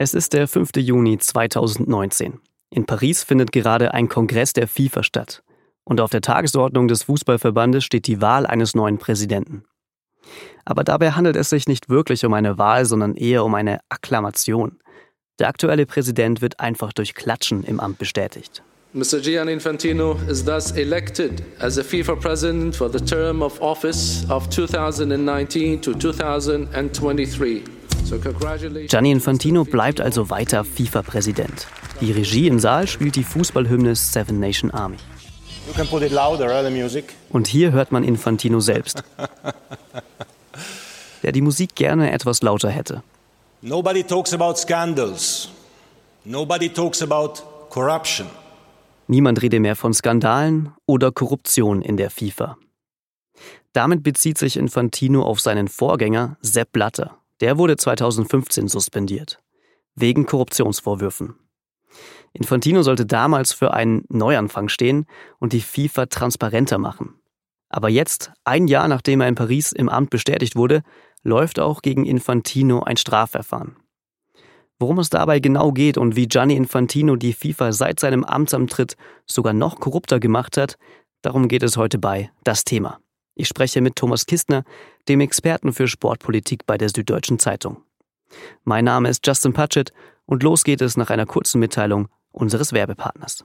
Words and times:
Es 0.00 0.14
ist 0.14 0.32
der 0.32 0.46
5. 0.46 0.70
Juni 0.76 1.18
2019. 1.18 2.38
In 2.70 2.86
Paris 2.86 3.24
findet 3.24 3.50
gerade 3.50 3.94
ein 3.94 4.08
Kongress 4.08 4.52
der 4.52 4.68
FIFA 4.68 5.02
statt. 5.02 5.42
Und 5.82 6.00
auf 6.00 6.10
der 6.10 6.20
Tagesordnung 6.20 6.86
des 6.86 7.02
Fußballverbandes 7.02 7.82
steht 7.82 8.06
die 8.06 8.20
Wahl 8.20 8.46
eines 8.46 8.76
neuen 8.76 8.98
Präsidenten. 8.98 9.64
Aber 10.64 10.84
dabei 10.84 11.12
handelt 11.12 11.34
es 11.34 11.50
sich 11.50 11.66
nicht 11.66 11.88
wirklich 11.88 12.24
um 12.24 12.32
eine 12.32 12.58
Wahl, 12.58 12.84
sondern 12.84 13.16
eher 13.16 13.44
um 13.44 13.56
eine 13.56 13.80
Akklamation. 13.88 14.78
Der 15.40 15.48
aktuelle 15.48 15.84
Präsident 15.84 16.42
wird 16.42 16.60
einfach 16.60 16.92
durch 16.92 17.14
Klatschen 17.14 17.64
im 17.64 17.80
Amt 17.80 17.98
bestätigt. 17.98 18.62
Mr. 18.92 19.18
Gianni 19.20 19.52
Infantino 19.52 20.16
is 20.28 20.44
thus 20.44 20.70
elected 20.76 21.42
as 21.58 21.74
the 21.74 21.82
FIFA 21.82 22.14
president 22.14 22.76
for 22.76 22.88
the 22.88 23.00
term 23.00 23.42
of 23.42 23.60
office 23.60 24.24
of 24.30 24.48
2019 24.48 25.82
to 25.82 25.92
2023. 25.92 27.77
Gianni 28.86 29.10
Infantino 29.10 29.64
bleibt 29.64 30.00
also 30.00 30.30
weiter 30.30 30.64
FIFA-Präsident. 30.64 31.66
Die 32.00 32.12
Regie 32.12 32.46
im 32.46 32.58
Saal 32.58 32.86
spielt 32.86 33.16
die 33.16 33.24
Fußballhymne 33.24 33.94
Seven 33.94 34.40
Nation 34.40 34.70
Army. 34.70 34.96
Louder, 36.10 36.70
Und 37.30 37.46
hier 37.46 37.72
hört 37.72 37.92
man 37.92 38.04
Infantino 38.04 38.60
selbst, 38.60 39.02
der 41.22 41.32
die 41.32 41.42
Musik 41.42 41.74
gerne 41.74 42.12
etwas 42.12 42.42
lauter 42.42 42.70
hätte. 42.70 43.02
Nobody 43.60 44.02
talks 44.02 44.32
about 44.32 44.56
scandals. 44.56 45.50
Nobody 46.24 46.68
talks 46.68 47.02
about 47.02 47.42
corruption. 47.70 48.28
Niemand 49.08 49.42
rede 49.42 49.60
mehr 49.60 49.76
von 49.76 49.92
Skandalen 49.92 50.72
oder 50.86 51.12
Korruption 51.12 51.82
in 51.82 51.96
der 51.96 52.10
FIFA. 52.10 52.56
Damit 53.72 54.02
bezieht 54.02 54.38
sich 54.38 54.56
Infantino 54.56 55.22
auf 55.22 55.40
seinen 55.40 55.68
Vorgänger 55.68 56.36
Sepp 56.40 56.72
Blatter. 56.72 57.17
Der 57.40 57.58
wurde 57.58 57.76
2015 57.76 58.68
suspendiert. 58.68 59.40
Wegen 59.94 60.26
Korruptionsvorwürfen. 60.26 61.34
Infantino 62.32 62.82
sollte 62.82 63.06
damals 63.06 63.52
für 63.52 63.72
einen 63.72 64.04
Neuanfang 64.08 64.68
stehen 64.68 65.06
und 65.38 65.52
die 65.52 65.60
FIFA 65.60 66.06
transparenter 66.06 66.78
machen. 66.78 67.14
Aber 67.68 67.88
jetzt, 67.88 68.32
ein 68.44 68.66
Jahr 68.66 68.88
nachdem 68.88 69.20
er 69.20 69.28
in 69.28 69.34
Paris 69.34 69.72
im 69.72 69.88
Amt 69.88 70.10
bestätigt 70.10 70.56
wurde, 70.56 70.82
läuft 71.22 71.58
auch 71.58 71.82
gegen 71.82 72.06
Infantino 72.06 72.82
ein 72.82 72.96
Strafverfahren. 72.96 73.76
Worum 74.78 75.00
es 75.00 75.10
dabei 75.10 75.40
genau 75.40 75.72
geht 75.72 75.98
und 75.98 76.14
wie 76.14 76.28
Gianni 76.28 76.54
Infantino 76.54 77.16
die 77.16 77.32
FIFA 77.32 77.72
seit 77.72 77.98
seinem 77.98 78.24
Amtsantritt 78.24 78.96
sogar 79.26 79.52
noch 79.52 79.80
korrupter 79.80 80.20
gemacht 80.20 80.56
hat, 80.56 80.78
darum 81.22 81.48
geht 81.48 81.64
es 81.64 81.76
heute 81.76 81.98
bei 81.98 82.30
Das 82.44 82.64
Thema. 82.64 83.00
Ich 83.40 83.46
spreche 83.46 83.80
mit 83.80 83.94
Thomas 83.94 84.26
Kistner, 84.26 84.64
dem 85.08 85.20
Experten 85.20 85.72
für 85.72 85.86
Sportpolitik 85.86 86.66
bei 86.66 86.76
der 86.76 86.88
Süddeutschen 86.88 87.38
Zeitung. 87.38 87.80
Mein 88.64 88.84
Name 88.84 89.08
ist 89.08 89.24
Justin 89.24 89.52
Patchett 89.52 89.92
und 90.26 90.42
los 90.42 90.64
geht 90.64 90.80
es 90.80 90.96
nach 90.96 91.08
einer 91.08 91.24
kurzen 91.24 91.60
Mitteilung 91.60 92.08
unseres 92.32 92.72
Werbepartners. 92.72 93.44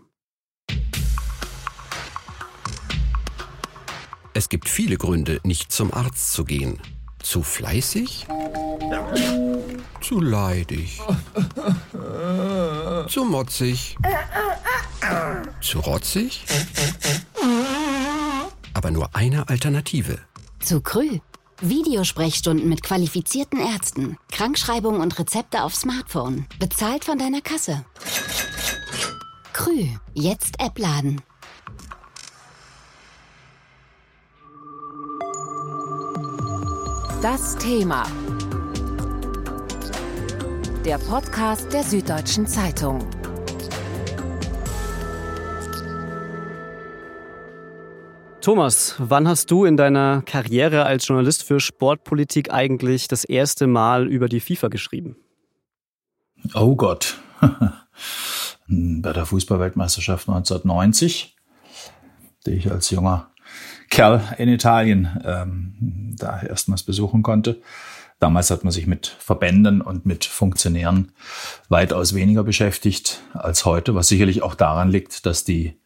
Es 4.34 4.50
gibt 4.50 4.68
viele 4.68 4.98
Gründe, 4.98 5.40
nicht 5.44 5.72
zum 5.72 5.94
Arzt 5.94 6.34
zu 6.34 6.44
gehen. 6.44 6.80
Zu 7.22 7.44
fleißig? 7.44 8.26
Zu 10.02 10.20
leidig? 10.22 11.02
Zu 13.10 13.26
motzig? 13.26 13.96
Zu 15.62 15.80
rotzig? 15.82 16.46
Aber 18.74 18.92
nur 18.92 19.16
eine 19.16 19.50
Alternative. 19.50 20.20
Zu 20.60 20.82
Krü. 20.82 21.20
Videosprechstunden 21.62 22.68
mit 22.68 22.84
qualifizierten 22.84 23.60
Ärzten, 23.60 24.18
Krankschreibungen 24.32 25.02
und 25.02 25.18
Rezepte 25.18 25.64
auf 25.64 25.76
Smartphone. 25.76 26.46
Bezahlt 26.60 27.06
von 27.06 27.18
deiner 27.18 27.42
Kasse. 27.42 27.86
Krü. 29.54 29.88
Jetzt 30.14 30.60
App 30.60 30.78
laden. 30.78 31.22
Das 37.22 37.56
Thema. 37.58 38.06
Der 40.84 40.98
Podcast 40.98 41.72
der 41.72 41.84
Süddeutschen 41.86 42.46
Zeitung. 42.46 43.00
Thomas, 48.44 48.96
wann 48.98 49.26
hast 49.26 49.52
du 49.52 49.64
in 49.64 49.78
deiner 49.78 50.22
Karriere 50.22 50.86
als 50.86 51.08
Journalist 51.08 51.44
für 51.44 51.62
Sportpolitik 51.62 52.52
eigentlich 52.52 53.08
das 53.08 53.24
erste 53.24 53.68
Mal 53.68 54.06
über 54.06 54.28
die 54.28 54.42
FIFA 54.42 54.68
geschrieben? 54.68 55.16
Oh 56.54 56.76
Gott. 56.76 57.22
Bei 58.68 59.14
der 59.14 59.26
Fußballweltmeisterschaft 59.26 60.28
1990, 60.28 61.38
die 62.46 62.52
ich 62.52 62.70
als 62.70 62.90
junger 62.90 63.32
Kerl 63.90 64.22
in 64.38 64.50
Italien 64.50 65.22
ähm, 65.24 66.14
da 66.20 66.42
erstmals 66.42 66.84
besuchen 66.84 67.24
konnte. 67.24 67.62
Damals 68.20 68.52
hat 68.52 68.66
man 68.66 68.74
sich 68.74 68.88
mit 68.88 69.08
Verbänden 69.08 69.80
und 69.80 70.06
mit 70.06 70.26
Funktionären 70.26 71.14
weitaus 71.70 72.14
weniger 72.14 72.44
beschäftigt 72.44 73.22
als 73.34 73.64
heute, 73.64 73.96
was 73.96 74.10
sicherlich 74.10 74.44
auch 74.44 74.56
daran 74.56 74.92
liegt, 74.92 75.26
dass 75.26 75.46
die 75.46 75.80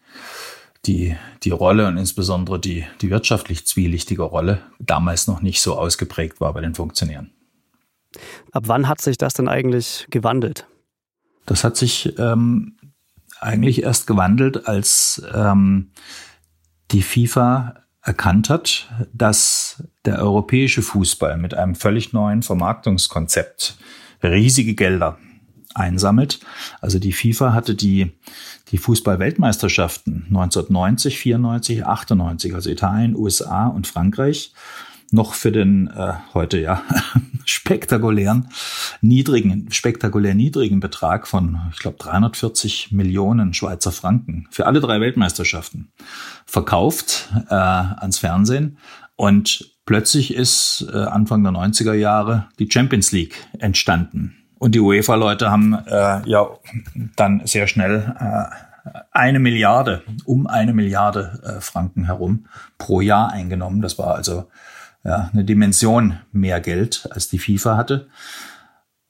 die, 0.85 1.15
die 1.43 1.51
Rolle 1.51 1.87
und 1.87 1.97
insbesondere 1.97 2.59
die, 2.59 2.85
die 3.01 3.09
wirtschaftlich 3.09 3.65
zwielichtige 3.67 4.23
Rolle 4.23 4.61
damals 4.79 5.27
noch 5.27 5.41
nicht 5.41 5.61
so 5.61 5.77
ausgeprägt 5.77 6.39
war 6.39 6.53
bei 6.53 6.61
den 6.61 6.75
Funktionären. 6.75 7.31
Ab 8.51 8.63
wann 8.67 8.87
hat 8.87 9.01
sich 9.01 9.17
das 9.17 9.33
denn 9.33 9.47
eigentlich 9.47 10.07
gewandelt? 10.09 10.67
Das 11.45 11.63
hat 11.63 11.77
sich 11.77 12.17
ähm, 12.17 12.77
eigentlich 13.39 13.83
erst 13.83 14.07
gewandelt, 14.07 14.67
als 14.67 15.21
ähm, 15.33 15.91
die 16.91 17.01
FIFA 17.01 17.83
erkannt 18.01 18.49
hat, 18.49 18.89
dass 19.13 19.83
der 20.05 20.19
europäische 20.19 20.81
Fußball 20.81 21.37
mit 21.37 21.53
einem 21.53 21.75
völlig 21.75 22.13
neuen 22.13 22.41
Vermarktungskonzept 22.41 23.77
riesige 24.23 24.75
Gelder 24.75 25.17
einsammelt. 25.77 26.39
Also 26.81 26.99
die 26.99 27.13
FIFA 27.13 27.53
hatte 27.53 27.75
die, 27.75 28.11
die 28.71 28.77
Fußball-Weltmeisterschaften 28.77 30.25
1990, 30.27 31.19
94, 31.19 31.85
98, 31.85 32.55
also 32.55 32.69
Italien, 32.69 33.15
USA 33.15 33.67
und 33.67 33.87
Frankreich, 33.87 34.53
noch 35.11 35.33
für 35.33 35.51
den 35.51 35.87
äh, 35.87 36.13
heute 36.33 36.59
ja 36.59 36.83
spektakulären 37.45 38.49
niedrigen, 39.01 39.71
spektakulär 39.71 40.35
niedrigen 40.35 40.79
Betrag 40.79 41.27
von, 41.27 41.59
ich 41.71 41.79
glaube, 41.79 41.97
340 41.97 42.91
Millionen 42.91 43.53
Schweizer 43.53 43.91
Franken 43.91 44.47
für 44.51 44.65
alle 44.65 44.81
drei 44.81 44.99
Weltmeisterschaften 44.99 45.91
verkauft 46.45 47.29
äh, 47.49 47.53
ans 47.53 48.19
Fernsehen. 48.19 48.77
Und 49.15 49.73
plötzlich 49.85 50.33
ist 50.33 50.85
äh, 50.91 50.97
Anfang 50.97 51.43
der 51.43 51.53
90er 51.53 51.93
Jahre 51.93 52.49
die 52.59 52.69
Champions 52.69 53.11
League 53.11 53.47
entstanden. 53.59 54.35
Und 54.59 54.73
die 54.73 54.79
UEFA-Leute 54.79 55.51
haben 55.51 55.73
äh, 55.73 56.27
ja 56.27 56.49
dann 57.15 57.41
sehr 57.45 57.67
schnell 57.67 58.15
äh, 58.19 58.91
eine 59.11 59.39
Milliarde, 59.39 60.03
um 60.25 60.47
eine 60.47 60.73
Milliarde 60.73 61.39
äh, 61.43 61.61
Franken 61.61 62.05
herum 62.05 62.45
pro 62.77 63.01
Jahr 63.01 63.31
eingenommen. 63.31 63.81
Das 63.81 63.97
war 63.97 64.15
also 64.15 64.49
ja, 65.03 65.29
eine 65.31 65.43
Dimension 65.43 66.19
mehr 66.31 66.59
Geld, 66.59 67.07
als 67.11 67.27
die 67.27 67.39
FIFA 67.39 67.77
hatte. 67.77 68.07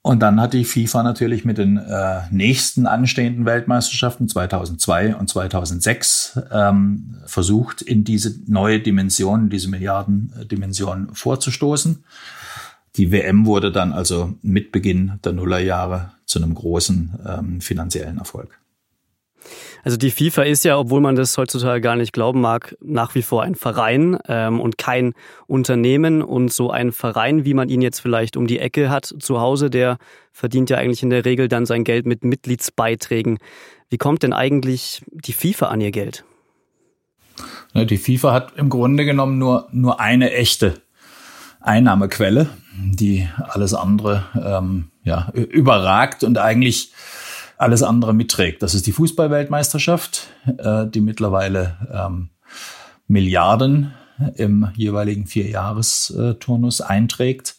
Und 0.08 0.22
dann 0.22 0.40
hat 0.40 0.53
die 0.53 0.63
FIFA 0.63 1.03
natürlich 1.03 1.44
mit 1.44 1.58
den 1.58 1.78
äh, 1.78 2.22
nächsten 2.31 2.88
anstehenden 2.88 3.46
Weltmeisterschaften 3.46 4.29
2002 4.29 5.16
und 5.16 5.28
2006 5.28 6.40
ähm, 6.50 7.18
versucht, 7.25 7.81
in 7.81 8.06
diese 8.06 8.40
neue 8.47 8.79
Dimension, 8.79 9.50
diese 9.50 9.69
Milliardendimension 9.69 11.09
vorzustoßen. 11.14 12.06
Die 12.97 13.12
WM 13.12 13.46
wurde 13.46 13.72
dann 13.72 13.94
also 13.94 14.34
mit 14.41 14.72
Beginn 14.72 15.20
der 15.23 15.34
Nullerjahre 15.34 16.14
zu 16.26 16.40
einem 16.40 16.55
großen 16.55 17.20
ähm, 17.28 17.61
finanziellen 17.61 18.17
Erfolg. 18.17 18.59
Also 19.84 19.97
die 19.97 20.11
FIFA 20.11 20.44
ist 20.44 20.66
ja, 20.66 20.78
obwohl 20.78 20.99
man 20.99 21.16
das 21.16 21.38
heutzutage 21.38 21.79
gar 21.79 21.96
nicht 21.96 22.11
glauben 22.11 22.41
mag, 22.41 22.76
nach 22.82 23.16
wie 23.16 23.22
vor 23.22 23.44
ein 23.44 23.55
Verein 23.55 24.17
ähm, 24.28 24.59
und 24.59 24.78
kein 24.78 25.14
Unternehmen. 25.46 26.22
Und 26.22 26.52
so 26.52 26.72
ein 26.72 26.91
Verein, 26.91 27.46
wie 27.46 27.53
man 27.53 27.70
ihn 27.70 27.82
jetzt 27.82 27.99
vielleicht 27.99 28.35
um 28.35 28.47
die 28.47 28.59
Ecke 28.59 28.90
hat 28.90 29.05
zu 29.05 29.40
Hause, 29.40 29.70
der 29.70 29.97
verdient 30.34 30.70
ja 30.70 30.78
eigentlich 30.78 31.03
in 31.03 31.09
der 31.09 31.23
Regel 31.23 31.47
dann 31.47 31.66
sein 31.66 31.84
Geld 31.84 32.05
mit 32.05 32.26
Mitgliedsbeiträgen. 32.26 33.38
Wie 33.90 33.97
kommt 33.97 34.23
denn 34.23 34.34
eigentlich 34.34 35.03
die 35.11 35.34
FIFA 35.34 35.67
an 35.67 35.79
ihr 35.82 35.91
Geld? 35.91 36.26
Die 37.73 37.97
FIFA 37.97 38.34
hat 38.34 38.58
im 38.58 38.70
Grunde 38.70 39.05
genommen 39.05 39.38
nur, 39.38 39.67
nur 39.72 40.00
eine 40.00 40.34
echte 40.34 40.82
Einnahmequelle, 41.67 42.47
die 42.75 43.28
alles 43.37 43.73
andere 43.73 44.23
ähm, 44.35 44.90
ja, 45.03 45.29
überragt 45.34 46.23
und 46.23 46.37
eigentlich 46.37 46.91
alles 47.58 47.84
andere 47.84 48.14
mitträgt. 48.14 48.61
Das 48.61 48.75
ist 48.75 48.87
die 48.87 48.91
Fußballweltmeisterschaft, 48.91 50.28
äh, 50.58 50.85
die 50.87 51.02
mittlerweile 51.02 51.78
ähm, 51.91 52.29
Milliarden 53.08 53.93
im 54.35 54.69
jeweiligen 54.75 55.28
Vierjahresturnus 55.28 56.81
einträgt. 56.81 57.56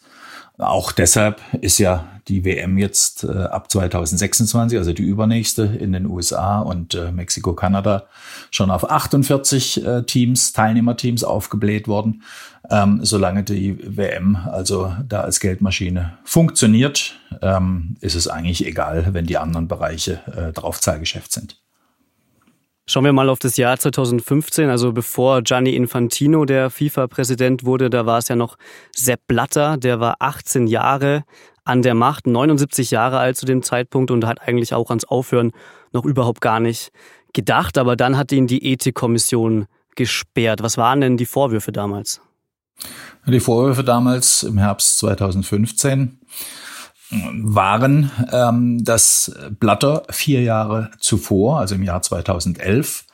Auch 0.58 0.90
deshalb 0.90 1.40
ist 1.60 1.78
ja 1.78 2.08
die 2.26 2.44
WM 2.44 2.78
jetzt 2.78 3.22
äh, 3.22 3.28
ab 3.28 3.70
2026, 3.70 4.76
also 4.76 4.93
die 4.93 5.05
übernächste 5.05 5.62
in 5.62 5.93
den 5.93 6.06
USA 6.06 6.58
und 6.60 6.94
äh, 6.94 7.12
Mexiko, 7.12 7.55
Kanada, 7.55 8.06
schon 8.50 8.70
auf 8.70 8.90
48 8.90 9.87
äh, 9.87 10.02
Teams, 10.02 10.52
Teilnehmerteams 10.52 11.22
aufgebläht 11.22 11.87
worden. 11.87 12.22
Ähm, 12.70 13.00
solange 13.02 13.44
die 13.44 13.78
WM 13.96 14.37
also 14.37 14.93
da 15.08 15.20
als 15.22 15.40
Geldmaschine 15.40 16.19
funktioniert, 16.25 17.14
ähm, 17.40 17.96
ist 18.00 18.16
es 18.16 18.26
eigentlich 18.26 18.66
egal, 18.66 19.14
wenn 19.14 19.26
die 19.26 19.38
anderen 19.38 19.69
Bereiche 19.69 20.20
äh, 20.37 20.52
Draufzahlgeschäft 20.52 21.32
sind. 21.32 21.56
Schauen 22.90 23.05
wir 23.05 23.12
mal 23.12 23.29
auf 23.29 23.38
das 23.38 23.58
Jahr 23.58 23.79
2015, 23.79 24.70
also 24.70 24.94
bevor 24.94 25.43
Gianni 25.43 25.76
Infantino 25.76 26.46
der 26.46 26.70
FIFA-Präsident 26.70 27.67
wurde, 27.67 27.90
da 27.90 28.06
war 28.06 28.17
es 28.17 28.29
ja 28.29 28.35
noch 28.35 28.56
Sepp 28.96 29.20
Blatter, 29.26 29.76
der 29.76 30.00
war 30.00 30.17
18 30.20 30.67
Jahre 30.67 31.25
an 31.64 31.82
der 31.82 31.93
Macht, 31.93 32.26
79 32.26 32.90
Jahre 32.90 33.19
alt 33.19 33.37
zu 33.37 33.44
dem 33.44 33.62
Zeitpunkt 33.62 34.11
und 34.11 34.25
hat 34.25 34.40
eigentlich 34.40 34.73
auch 34.73 34.88
ans 34.88 35.05
Aufhören 35.05 35.52
noch 35.93 36.06
überhaupt 36.06 36.40
gar 36.40 36.61
nicht 36.61 36.90
gedacht, 37.35 37.76
aber 37.76 37.94
dann 37.94 38.17
hat 38.17 38.32
ihn 38.32 38.46
die 38.46 38.73
Ethikkommission 38.73 39.67
gesperrt. 39.94 40.62
Was 40.62 40.79
waren 40.79 41.02
denn 41.02 41.19
die 41.19 41.26
Vorwürfe 41.26 41.73
damals? 41.73 42.23
Die 43.26 43.41
Vorwürfe 43.41 43.84
damals 43.84 44.44
im 44.44 44.56
Herbst 44.56 45.00
2015 45.00 46.19
waren, 47.10 48.10
ähm, 48.32 48.84
dass 48.84 49.34
Blatter 49.58 50.02
vier 50.10 50.43
Jahre 50.43 50.90
zuvor, 50.99 51.60
also 51.60 51.75
im 51.75 51.82
Jahr 51.82 52.02
2011, 52.02 53.05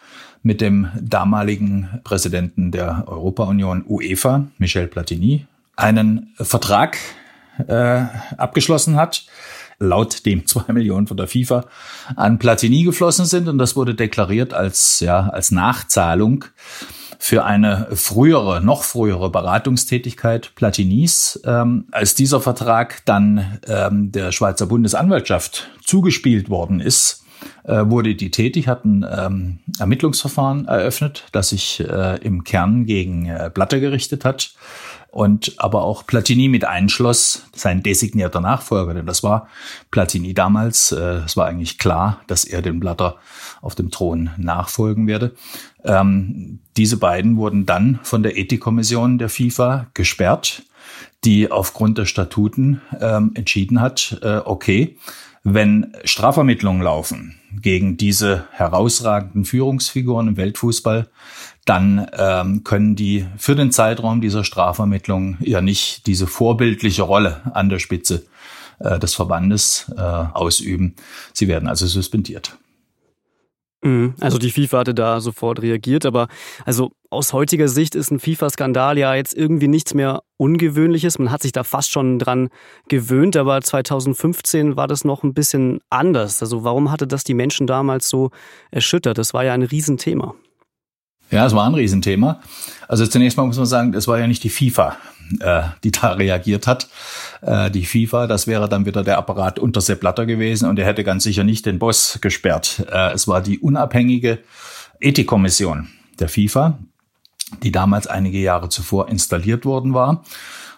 mit 0.43 0.61
dem 0.61 0.89
damaligen 1.01 2.01
Präsidenten 2.05 2.71
der 2.71 3.05
Europa-Union 3.07 3.85
UEFA, 3.87 4.47
Michel 4.59 4.89
Platini, 4.89 5.47
einen 5.77 6.35
Vertrag 6.37 6.99
äh, 7.67 8.03
abgeschlossen 8.37 8.97
hat, 8.97 9.25
laut 9.79 10.27
dem 10.27 10.47
zwei 10.47 10.73
Millionen 10.73 11.07
von 11.07 11.17
der 11.17 11.29
FIFA 11.29 11.65
an 12.17 12.39
Platini 12.39 12.85
geflossen 12.85 13.25
sind. 13.25 13.49
Und 13.49 13.59
das 13.59 13.77
wurde 13.77 13.95
deklariert 13.95 14.55
als 14.55 15.01
ja 15.01 15.29
als 15.29 15.51
Nachzahlung 15.51 16.45
für 17.25 17.47
eine 17.47 17.87
frühere, 17.95 18.61
noch 18.61 18.83
frühere 18.83 19.31
Beratungstätigkeit 19.31 20.55
Platinis. 20.57 21.41
Ähm, 21.47 21.87
als 21.91 22.15
dieser 22.15 22.43
Vertrag 22.43 23.01
dann 23.07 23.61
ähm, 23.67 24.13
der 24.13 24.31
Schweizer 24.31 24.67
Bundesanwaltschaft 24.67 25.71
zugespielt 25.83 26.51
worden 26.51 26.81
ist, 26.81 27.25
äh, 27.65 27.87
wurde 27.87 28.15
die 28.15 28.31
tätig, 28.31 28.69
hat 28.69 28.85
ein 28.85 29.07
ähm, 29.11 29.61
Ermittlungsverfahren 29.79 30.69
eröffnet, 30.69 31.25
das 31.33 31.49
sich 31.49 31.81
äh, 31.81 32.19
im 32.19 32.45
Kern 32.45 32.85
gegen 32.85 33.25
äh, 33.25 33.51
Blatter 33.55 33.81
gerichtet 33.81 34.27
hat 34.27 34.53
und 35.15 35.55
aber 35.59 35.85
auch 35.85 36.05
Platini 36.05 36.49
mit 36.49 36.65
einschloss, 36.65 37.47
sein 37.55 37.85
designierter 37.85 38.41
Nachfolger, 38.41 38.95
denn 38.95 39.07
das 39.07 39.23
war 39.23 39.47
Platini 39.93 40.35
damals. 40.35 40.91
Äh, 40.91 41.21
es 41.25 41.37
war 41.37 41.47
eigentlich 41.47 41.79
klar, 41.79 42.21
dass 42.27 42.45
er 42.45 42.63
dem 42.63 42.81
Blatter 42.81 43.15
auf 43.63 43.77
dem 43.77 43.93
Thron 43.93 44.31
nachfolgen 44.39 45.07
werde. 45.07 45.37
Ähm, 45.85 46.59
diese 46.77 46.97
beiden 46.97 47.37
wurden 47.37 47.65
dann 47.65 48.01
von 48.03 48.25
der 48.25 48.37
Ethikkommission 48.37 49.19
der 49.19 49.29
FIFA 49.29 49.87
gesperrt, 49.95 50.65
die 51.25 51.49
aufgrund 51.49 51.97
der 51.97 52.07
Statuten 52.07 52.81
ähm, 53.01 53.31
entschieden 53.35 53.81
hat, 53.81 54.19
äh, 54.21 54.39
okay, 54.45 54.97
wenn 55.45 55.95
Strafvermittlungen 56.05 56.83
laufen 56.83 57.37
gegen 57.61 57.97
diese 57.97 58.47
herausragenden 58.51 59.45
Führungsfiguren 59.45 60.27
im 60.27 60.37
Weltfußball, 60.37 61.07
dann 61.65 62.07
ähm, 62.17 62.65
können 62.65 62.97
die 62.97 63.27
für 63.37 63.55
den 63.55 63.73
Zeitraum 63.73 64.21
dieser 64.21 64.45
Strafvermittlung 64.45 65.37
ja 65.41 65.61
nicht 65.61 66.07
diese 66.07 66.27
vorbildliche 66.27 67.03
Rolle 67.03 67.41
an 67.55 67.69
der 67.69 67.79
Spitze 67.79 68.27
äh, 68.81 68.99
des 68.99 69.15
Verbandes 69.15 69.93
äh, 69.97 70.01
ausüben. 70.01 70.95
Sie 71.33 71.49
werden 71.49 71.69
also 71.69 71.87
suspendiert. 71.87 72.57
Mhm. 73.85 74.15
Also 74.19 74.39
die 74.39 74.51
FIFA 74.51 74.79
hatte 74.79 74.95
da 74.95 75.21
sofort 75.21 75.61
reagiert, 75.61 76.07
aber 76.07 76.29
also 76.65 76.93
aus 77.11 77.33
heutiger 77.35 77.69
Sicht 77.69 77.95
ist 77.95 78.11
ein 78.11 78.19
FIFA-Skandal 78.19 78.99
ja 78.99 79.15
jetzt 79.15 79.37
irgendwie 79.37 79.69
nichts 79.69 79.95
mehr 79.95 80.23
Ungewöhnliches. 80.39 81.19
Man 81.19 81.31
hat 81.31 81.43
sich 81.43 81.53
da 81.53 81.65
fast 81.65 81.91
schon 81.91 82.19
dran 82.19 82.49
gewöhnt, 82.89 83.37
aber 83.37 83.61
2015 83.61 84.77
war 84.77 84.89
das 84.89 85.05
noch 85.05 85.23
ein 85.23 85.35
bisschen 85.35 85.81
anders. 85.91 86.43
Also 86.43 86.65
warum 86.65 86.91
hatte 86.91 87.07
das 87.07 87.25
die 87.25 87.35
Menschen 87.35 87.67
damals 87.67 88.09
so 88.09 88.31
erschüttert? 88.71 89.19
Das 89.19 89.35
war 89.35 89.45
ja 89.45 89.53
ein 89.53 89.63
Riesenthema. 89.63 90.35
Ja, 91.35 91.47
es 91.47 91.55
war 91.55 91.67
ein 91.67 91.75
Riesenthema. 91.75 92.41
Also 92.87 93.05
zunächst 93.09 93.37
mal 93.37 93.45
muss 93.45 93.57
man 93.57 93.67
sagen, 93.67 93.93
es 93.95 94.07
war 94.07 94.21
ja 94.21 94.29
nicht 94.29 94.45
die 94.45 94.51
FIFA, 94.51 94.97
äh, 95.41 95.63
die 95.83 95.91
da 95.91 96.13
reagiert 96.13 96.69
hat. 96.69 96.89
Äh, 97.43 97.73
die 97.73 97.85
FIFA, 97.85 98.29
das 98.29 98.47
wäre 98.47 98.69
dann 98.69 98.87
wieder 98.87 99.03
der 99.03 99.19
Apparat 99.19 99.59
unter 99.59 99.81
Sepp 99.81 99.99
Blatter 99.99 100.27
gewesen 100.27 100.69
und 100.69 100.79
er 100.79 100.87
hätte 100.87 101.03
ganz 101.03 101.25
sicher 101.25 101.43
nicht 101.43 101.67
den 101.67 101.81
Boss 101.81 102.21
gesperrt. 102.21 102.87
Äh, 102.89 103.15
es 103.15 103.27
war 103.27 103.41
die 103.41 103.59
unabhängige 103.59 104.39
Ethikkommission 105.01 105.89
der 106.21 106.29
FIFA, 106.29 106.79
die 107.65 107.73
damals 107.73 108.07
einige 108.07 108.39
Jahre 108.39 108.69
zuvor 108.69 109.09
installiert 109.09 109.65
worden 109.65 109.93
war. 109.93 110.23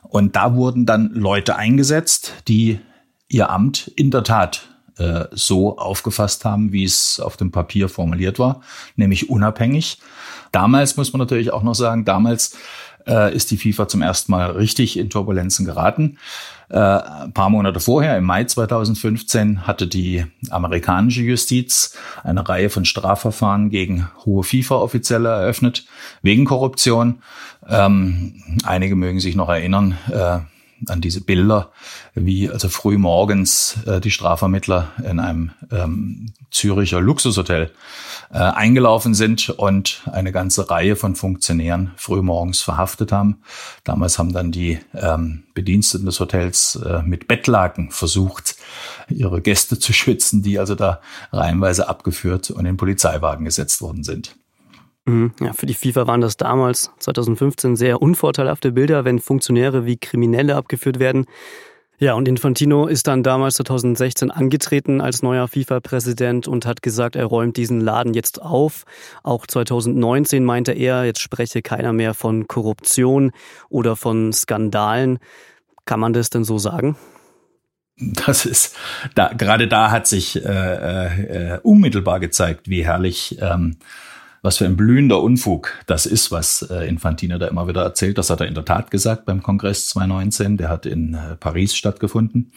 Und 0.02 0.36
da 0.36 0.54
wurden 0.54 0.86
dann 0.86 1.10
Leute 1.12 1.56
eingesetzt, 1.56 2.32
die 2.48 2.80
ihr 3.28 3.50
Amt 3.50 3.92
in 3.94 4.10
der 4.10 4.24
Tat 4.24 4.68
äh, 4.98 5.24
so 5.32 5.78
aufgefasst 5.78 6.44
haben, 6.44 6.72
wie 6.72 6.84
es 6.84 7.20
auf 7.20 7.36
dem 7.36 7.50
Papier 7.50 7.88
formuliert 7.88 8.38
war, 8.38 8.60
nämlich 8.96 9.28
unabhängig. 9.28 9.98
Damals 10.52 10.96
muss 10.96 11.12
man 11.12 11.20
natürlich 11.20 11.52
auch 11.52 11.62
noch 11.62 11.74
sagen, 11.74 12.04
damals 12.04 12.56
äh, 13.06 13.34
ist 13.34 13.50
die 13.50 13.56
FIFA 13.56 13.88
zum 13.88 14.02
ersten 14.02 14.32
Mal 14.32 14.50
richtig 14.52 14.98
in 14.98 15.10
Turbulenzen 15.10 15.64
geraten. 15.64 16.18
Äh, 16.68 16.78
ein 16.78 17.32
paar 17.32 17.50
Monate 17.50 17.78
vorher, 17.78 18.18
im 18.18 18.24
Mai 18.24 18.44
2015, 18.44 19.66
hatte 19.66 19.86
die 19.86 20.24
amerikanische 20.50 21.22
Justiz 21.22 21.96
eine 22.24 22.48
Reihe 22.48 22.70
von 22.70 22.84
Strafverfahren 22.84 23.70
gegen 23.70 24.08
hohe 24.24 24.42
FIFA-Offizielle 24.42 25.28
eröffnet, 25.28 25.86
wegen 26.22 26.44
Korruption. 26.44 27.22
Ähm, 27.68 28.42
einige 28.64 28.96
mögen 28.96 29.20
sich 29.20 29.36
noch 29.36 29.48
erinnern, 29.48 29.96
äh, 30.10 30.38
an 30.86 31.00
diese 31.00 31.20
Bilder, 31.20 31.72
wie 32.14 32.50
also 32.50 32.68
früh 32.68 32.98
morgens 32.98 33.78
äh, 33.86 34.00
die 34.00 34.10
Strafvermittler 34.10 34.92
in 35.04 35.20
einem 35.20 35.52
ähm, 35.70 36.32
Züricher 36.50 37.00
Luxushotel 37.00 37.72
äh, 38.30 38.38
eingelaufen 38.38 39.14
sind 39.14 39.50
und 39.50 40.02
eine 40.10 40.32
ganze 40.32 40.70
Reihe 40.70 40.96
von 40.96 41.14
Funktionären 41.16 41.92
frühmorgens 41.96 42.60
verhaftet 42.60 43.12
haben. 43.12 43.42
Damals 43.84 44.18
haben 44.18 44.32
dann 44.32 44.52
die 44.52 44.78
ähm, 44.94 45.44
Bediensteten 45.54 46.06
des 46.06 46.20
Hotels 46.20 46.76
äh, 46.76 47.02
mit 47.02 47.28
Bettlaken 47.28 47.90
versucht, 47.90 48.56
ihre 49.08 49.40
Gäste 49.40 49.78
zu 49.78 49.92
schützen, 49.92 50.42
die 50.42 50.58
also 50.58 50.74
da 50.74 51.00
reihenweise 51.32 51.88
abgeführt 51.88 52.50
und 52.50 52.66
in 52.66 52.76
Polizeiwagen 52.76 53.44
gesetzt 53.44 53.80
worden 53.80 54.04
sind. 54.04 54.36
Mhm. 55.06 55.32
Ja, 55.40 55.52
für 55.52 55.66
die 55.66 55.74
FIFA 55.74 56.06
waren 56.06 56.20
das 56.20 56.36
damals, 56.36 56.90
2015, 56.98 57.76
sehr 57.76 58.02
unvorteilhafte 58.02 58.72
Bilder, 58.72 59.04
wenn 59.04 59.20
Funktionäre 59.20 59.86
wie 59.86 59.96
Kriminelle 59.96 60.56
abgeführt 60.56 60.98
werden. 60.98 61.26
Ja, 61.98 62.12
und 62.12 62.28
Infantino 62.28 62.86
ist 62.86 63.06
dann 63.06 63.22
damals 63.22 63.54
2016 63.54 64.30
angetreten 64.30 65.00
als 65.00 65.22
neuer 65.22 65.48
FIFA-Präsident 65.48 66.46
und 66.46 66.66
hat 66.66 66.82
gesagt, 66.82 67.16
er 67.16 67.24
räumt 67.24 67.56
diesen 67.56 67.80
Laden 67.80 68.12
jetzt 68.12 68.42
auf. 68.42 68.84
Auch 69.22 69.46
2019 69.46 70.44
meinte 70.44 70.72
er, 70.72 71.04
jetzt 71.04 71.20
spreche 71.20 71.62
keiner 71.62 71.94
mehr 71.94 72.12
von 72.12 72.48
Korruption 72.48 73.32
oder 73.70 73.96
von 73.96 74.32
Skandalen. 74.34 75.20
Kann 75.86 76.00
man 76.00 76.12
das 76.12 76.28
denn 76.28 76.44
so 76.44 76.58
sagen? 76.58 76.96
Das 77.98 78.44
ist 78.44 78.76
da 79.14 79.32
gerade 79.32 79.68
da 79.68 79.90
hat 79.90 80.06
sich 80.06 80.44
äh, 80.44 81.54
äh, 81.54 81.60
unmittelbar 81.62 82.20
gezeigt, 82.20 82.68
wie 82.68 82.84
herrlich 82.84 83.38
ähm, 83.40 83.78
was 84.46 84.58
für 84.58 84.64
ein 84.64 84.76
blühender 84.76 85.20
Unfug 85.20 85.72
das 85.86 86.06
ist, 86.06 86.30
was 86.30 86.62
äh, 86.62 86.86
Infantino 86.86 87.36
da 87.36 87.48
immer 87.48 87.66
wieder 87.66 87.82
erzählt. 87.82 88.16
Das 88.16 88.30
hat 88.30 88.40
er 88.40 88.46
in 88.46 88.54
der 88.54 88.64
Tat 88.64 88.92
gesagt 88.92 89.24
beim 89.24 89.42
Kongress 89.42 89.88
2019. 89.88 90.56
Der 90.56 90.68
hat 90.68 90.86
in 90.86 91.14
äh, 91.14 91.34
Paris 91.34 91.74
stattgefunden, 91.74 92.52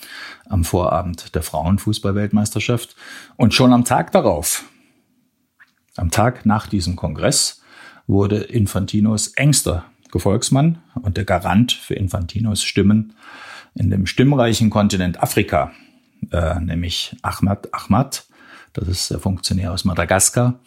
am 0.48 0.64
Vorabend 0.64 1.34
der 1.34 1.42
Frauenfußballweltmeisterschaft. 1.42 2.96
Und 3.38 3.56
schon 3.56 3.74
am 3.74 3.86
Tag 3.86 4.12
darauf, 4.12 4.66
am 5.96 6.12
Tag 6.12 6.46
nach 6.46 6.68
diesem 6.68 6.96
Kongress, 6.96 7.64
wurde 8.06 8.38
Infantinos 8.38 9.30
engster 9.30 9.86
Gefolgsmann 10.12 10.78
und 10.94 11.18
der 11.18 11.26
Garant 11.26 11.72
für 11.72 11.96
Infantinos 11.96 12.64
Stimmen 12.64 13.16
in 13.74 13.90
dem 13.90 14.06
stimmreichen 14.06 14.70
Kontinent 14.70 15.24
Afrika, 15.24 15.72
äh, 16.32 16.60
nämlich 16.60 17.16
Ahmad 17.24 17.68
Ahmad, 17.72 18.28
das 18.74 18.88
ist 18.88 19.10
der 19.10 19.20
Funktionär 19.20 19.74
aus 19.74 19.86
Madagaskar, 19.86 20.60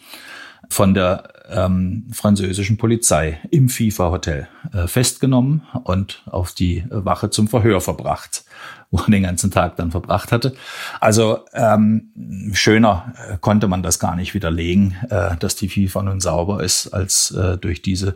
von 0.73 0.93
der 0.93 1.29
ähm, 1.49 2.07
französischen 2.11 2.77
Polizei 2.77 3.39
im 3.51 3.69
FIFA-Hotel 3.69 4.47
äh, 4.73 4.87
festgenommen 4.87 5.61
und 5.83 6.23
auf 6.25 6.51
die 6.51 6.83
Wache 6.89 7.29
zum 7.29 7.47
Verhör 7.47 7.79
verbracht, 7.79 8.43
wo 8.91 8.97
er 8.99 9.09
den 9.09 9.23
ganzen 9.23 9.51
Tag 9.51 9.75
dann 9.75 9.91
verbracht 9.91 10.31
hatte. 10.31 10.55
Also 10.99 11.45
ähm, 11.53 12.11
schöner 12.53 13.13
äh, 13.29 13.37
konnte 13.39 13.67
man 13.67 13.83
das 13.83 13.99
gar 13.99 14.15
nicht 14.15 14.33
widerlegen, 14.33 14.95
äh, 15.09 15.37
dass 15.37 15.55
die 15.55 15.69
FIFA 15.69 16.03
nun 16.03 16.19
sauber 16.19 16.63
ist, 16.63 16.87
als 16.87 17.31
äh, 17.31 17.57
durch 17.57 17.81
diese 17.81 18.15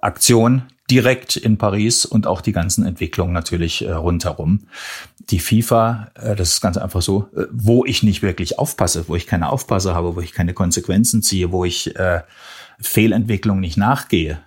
Aktion, 0.00 0.62
direkt 0.90 1.36
in 1.36 1.56
Paris 1.56 2.04
und 2.04 2.26
auch 2.26 2.42
die 2.42 2.52
ganzen 2.52 2.84
Entwicklungen 2.84 3.32
natürlich 3.32 3.84
äh, 3.84 3.92
rundherum. 3.92 4.66
Die 5.30 5.38
FIFA, 5.38 6.10
äh, 6.14 6.36
das 6.36 6.50
ist 6.50 6.60
ganz 6.60 6.76
einfach 6.76 7.02
so, 7.02 7.28
äh, 7.36 7.44
wo 7.50 7.84
ich 7.84 8.02
nicht 8.02 8.22
wirklich 8.22 8.58
aufpasse, 8.58 9.04
wo 9.08 9.16
ich 9.16 9.26
keine 9.26 9.50
Aufpasse 9.50 9.94
habe, 9.94 10.16
wo 10.16 10.20
ich 10.20 10.32
keine 10.32 10.54
Konsequenzen 10.54 11.22
ziehe, 11.22 11.52
wo 11.52 11.64
ich 11.64 11.96
äh, 11.96 12.22
Fehlentwicklung 12.80 13.60
nicht 13.60 13.76
nachgehe, 13.76 14.40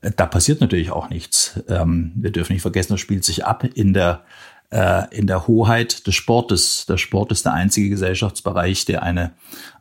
äh, 0.00 0.10
da 0.16 0.26
passiert 0.26 0.60
natürlich 0.60 0.90
auch 0.90 1.10
nichts. 1.10 1.60
Ähm, 1.68 2.12
wir 2.16 2.30
dürfen 2.30 2.52
nicht 2.52 2.62
vergessen, 2.62 2.94
das 2.94 3.00
spielt 3.00 3.24
sich 3.24 3.44
ab 3.44 3.64
in 3.64 3.92
der 3.92 4.22
äh, 4.70 5.14
in 5.16 5.26
der 5.26 5.46
Hoheit 5.46 6.06
des 6.06 6.14
Sportes. 6.14 6.86
Der 6.86 6.98
Sport 6.98 7.32
ist 7.32 7.46
der 7.46 7.54
einzige 7.54 7.88
Gesellschaftsbereich, 7.88 8.84
der 8.84 9.02
eine 9.02 9.32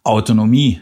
Autonomie 0.04 0.82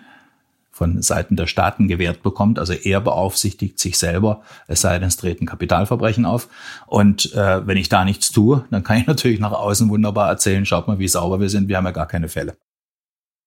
von 0.76 1.02
Seiten 1.02 1.38
der 1.38 1.48
Staaten 1.48 1.88
gewährt 1.88 2.22
bekommt. 2.22 2.60
Also 2.60 2.74
er 2.74 3.00
beaufsichtigt 3.00 3.80
sich 3.80 3.98
selber, 3.98 4.42
es 4.68 4.82
sei 4.82 5.00
denn, 5.00 5.08
es 5.08 5.16
treten 5.16 5.46
Kapitalverbrechen 5.46 6.26
auf. 6.26 6.50
Und 6.86 7.34
äh, 7.34 7.66
wenn 7.66 7.78
ich 7.78 7.88
da 7.88 8.04
nichts 8.04 8.34
tue, 8.34 8.66
dann 8.72 8.84
kann 8.84 8.98
ich 8.98 9.08
natürlich 9.08 9.40
nach 9.40 9.54
außen 9.54 9.88
wunderbar 9.88 10.28
erzählen, 10.28 10.66
schaut 10.66 10.90
mal, 10.90 11.00
wie 11.00 11.08
sauber 11.08 11.40
wir 11.40 11.48
sind, 11.48 11.70
wir 11.70 11.78
haben 11.78 11.86
ja 11.86 11.92
gar 11.92 12.10
keine 12.10 12.28
Fälle. 12.28 12.58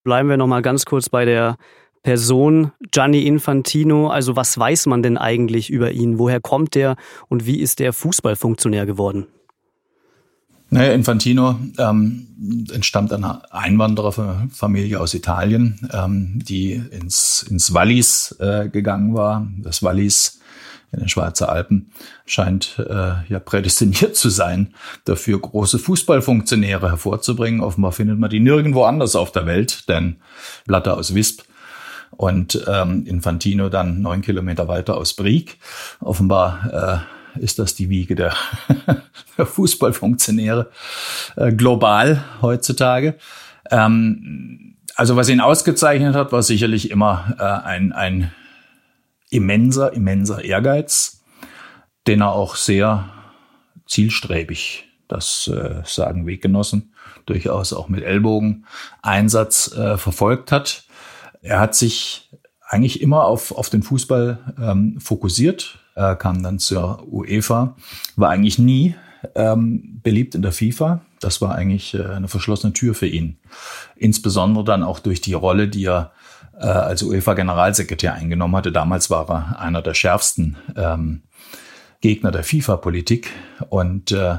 Bleiben 0.05 0.31
wir 0.31 0.39
noch 0.39 0.47
mal 0.47 0.63
ganz 0.63 0.87
kurz 0.87 1.11
bei 1.11 1.27
der 1.27 1.59
Person 2.03 2.73
Gianni 2.93 3.27
Infantino. 3.27 4.09
Also 4.09 4.35
was 4.35 4.59
weiß 4.59 4.87
man 4.87 5.03
denn 5.03 5.19
eigentlich 5.19 5.69
über 5.69 5.91
ihn? 5.91 6.19
Woher 6.19 6.41
kommt 6.41 6.75
der 6.75 6.97
und 7.29 7.45
wie 7.45 7.61
ist 7.61 7.79
der 7.79 7.93
Fußballfunktionär 7.93 8.87
geworden? 8.87 9.27
Naja, 10.71 10.93
Infantino 10.93 11.59
ähm, 11.79 12.27
entstammt 12.73 13.13
einer 13.13 13.43
Einwandererfamilie 13.51 15.01
aus 15.01 15.15
Italien, 15.15 15.89
ähm, 15.93 16.41
die 16.45 16.73
ins, 16.73 17.47
ins 17.49 17.73
Wallis 17.73 18.37
äh, 18.39 18.69
gegangen 18.69 19.15
war. 19.15 19.49
Das 19.59 19.83
Wallis 19.83 20.41
in 20.93 21.01
den 21.01 21.09
Schweizer 21.09 21.51
Alpen 21.51 21.91
scheint 22.27 22.79
äh, 22.79 23.25
ja 23.29 23.39
prädestiniert 23.39 24.17
zu 24.17 24.29
sein, 24.29 24.75
dafür 25.05 25.41
große 25.41 25.79
Fußballfunktionäre 25.79 26.91
hervorzubringen. 26.91 27.61
Offenbar 27.61 27.93
findet 27.93 28.19
man 28.19 28.31
die 28.31 28.41
nirgendwo 28.41 28.85
anders 28.85 29.17
auf 29.17 29.33
der 29.33 29.47
Welt, 29.47 29.89
denn 29.89 30.17
Blatter 30.67 30.97
aus 30.97 31.15
Wisp 31.15 31.43
und 32.11 32.63
ähm, 32.67 33.07
Infantino 33.07 33.69
dann 33.69 34.03
neun 34.03 34.21
Kilometer 34.23 34.69
weiter 34.69 34.97
aus 34.97 35.15
Brieg. 35.15 35.59
Offenbar 36.01 37.05
äh, 37.07 37.18
ist 37.37 37.59
das 37.59 37.75
die 37.75 37.89
Wiege 37.89 38.15
der, 38.15 38.35
der 39.39 39.47
Fußballfunktionäre 39.47 40.71
äh, 41.37 41.53
global 41.53 42.25
heutzutage. 42.43 43.17
Ähm, 43.71 44.77
also 44.95 45.17
was 45.17 45.29
ihn 45.29 45.41
ausgezeichnet 45.41 46.15
hat, 46.15 46.33
war 46.33 46.43
sicherlich 46.43 46.91
immer 46.91 47.37
äh, 47.39 47.43
ein, 47.43 47.93
ein 47.93 48.33
immenser, 49.31 49.93
immenser 49.93 50.45
Ehrgeiz, 50.45 51.23
den 52.07 52.21
er 52.23 52.33
auch 52.33 52.57
sehr 52.57 53.09
zielstrebig, 53.87 54.89
das 55.07 55.49
äh, 55.49 55.83
sagen 55.85 56.27
Weggenossen, 56.27 56.95
durchaus 57.27 57.73
auch 57.73 57.89
mit 57.89 58.03
Ellbogeneinsatz 58.03 59.73
äh, 59.73 59.97
verfolgt 59.99 60.53
hat. 60.53 60.85
Er 61.43 61.61
hat 61.61 61.75
sich 61.75 62.31
eigentlich 62.69 63.01
immer 63.01 63.25
auf, 63.25 63.53
auf 63.53 63.71
den 63.71 63.83
Fußball 63.83 64.55
ähm, 64.61 65.01
fokussiert, 65.01 65.79
äh, 65.99 66.17
kam 66.17 66.43
dann 66.43 66.59
zur 66.59 67.07
UEFA, 67.11 67.77
war 68.17 68.31
eigentlich 68.31 68.59
nie 68.59 68.95
ähm, 69.35 70.01
beliebt 70.03 70.35
in 70.35 70.43
der 70.43 70.53
FIFA. 70.53 71.01
Das 71.21 71.41
war 71.41 71.55
eigentlich 71.55 71.95
äh, 71.95 72.05
eine 72.05 72.29
verschlossene 72.29 72.73
Tür 72.73 72.95
für 72.95 73.09
ihn. 73.09 73.39
Insbesondere 73.97 74.65
dann 74.65 74.85
auch 74.85 75.01
durch 75.01 75.21
die 75.21 75.33
Rolle, 75.33 75.69
die 75.69 75.85
er 75.85 76.13
äh, 76.59 76.67
als 76.67 77.03
UEFA-Generalsekretär 77.03 78.15
eingenommen 78.15 78.55
hatte. 78.55 78.71
Damals 78.71 79.11
war 79.11 79.29
er 79.29 79.61
einer 79.61 79.83
der 79.83 79.95
schärfsten 79.95 80.57
ähm, 80.77 81.23
Gegner 82.01 82.31
der 82.31 82.45
FIFA-Politik. 82.45 83.31
Und 83.69 84.13
äh, 84.13 84.39